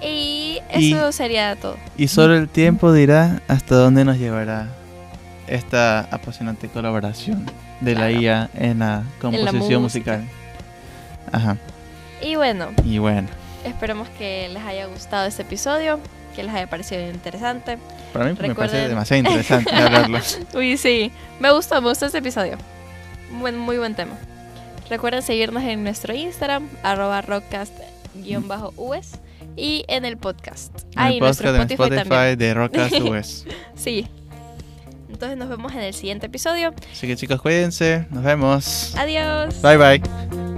Y 0.00 0.60
Y- 0.74 0.92
eso 0.92 1.12
sería 1.12 1.56
todo. 1.56 1.76
Y 1.96 2.08
solo 2.08 2.36
el 2.36 2.48
tiempo 2.48 2.92
dirá 2.92 3.42
hasta 3.48 3.74
dónde 3.74 4.04
nos 4.04 4.16
llevará 4.18 4.68
esta 5.46 6.00
apasionante 6.10 6.68
colaboración 6.68 7.46
de 7.80 7.94
la. 7.94 8.10
IA 8.10 8.50
en 8.54 8.80
la 8.80 9.02
composición 9.20 9.82
musical. 9.82 10.24
Ajá. 11.32 11.56
Y 12.20 12.36
bueno, 12.36 12.68
Y 12.84 12.98
bueno, 12.98 13.28
esperemos 13.64 14.08
que 14.18 14.48
les 14.52 14.62
haya 14.64 14.86
gustado 14.86 15.26
este 15.26 15.42
episodio. 15.42 15.98
Que 16.38 16.44
les 16.44 16.54
haya 16.54 16.68
parecido 16.70 17.00
interesante. 17.10 17.78
para 18.12 18.26
mí 18.26 18.36
me 18.40 18.54
parece 18.54 18.86
demasiado 18.86 19.18
interesante 19.18 19.74
hablarlo. 19.74 20.20
Uy, 20.54 20.76
sí. 20.76 21.10
Me 21.40 21.50
gustó, 21.50 21.82
me 21.82 21.88
gustó 21.88 22.06
este 22.06 22.18
episodio. 22.18 22.56
Buen, 23.40 23.58
muy 23.58 23.76
buen 23.76 23.96
tema. 23.96 24.12
Recuerden 24.88 25.22
seguirnos 25.22 25.64
en 25.64 25.82
nuestro 25.82 26.14
Instagram, 26.14 26.68
arroba 26.84 27.22
rockcast-us 27.22 29.18
y 29.56 29.84
en 29.88 30.04
el 30.04 30.16
podcast. 30.16 30.72
En 30.82 30.88
Ah, 30.94 31.08
el 31.08 31.14
y 31.16 31.20
nuestro 31.20 31.48
podcast 31.48 31.70
en 31.72 31.74
Spotify, 31.74 31.96
Spotify 31.96 32.08
también. 32.08 32.38
de 32.38 32.54
Rockcast 32.54 33.00
US. 33.00 33.44
Sí. 33.74 34.06
Entonces 35.10 35.36
nos 35.36 35.48
vemos 35.48 35.72
en 35.72 35.80
el 35.80 35.92
siguiente 35.94 36.26
episodio. 36.26 36.72
Así 36.92 37.08
que 37.08 37.16
chicos, 37.16 37.42
cuídense. 37.42 38.06
Nos 38.10 38.22
vemos. 38.22 38.94
Adiós. 38.96 39.60
Bye 39.60 39.76
bye. 39.76 40.57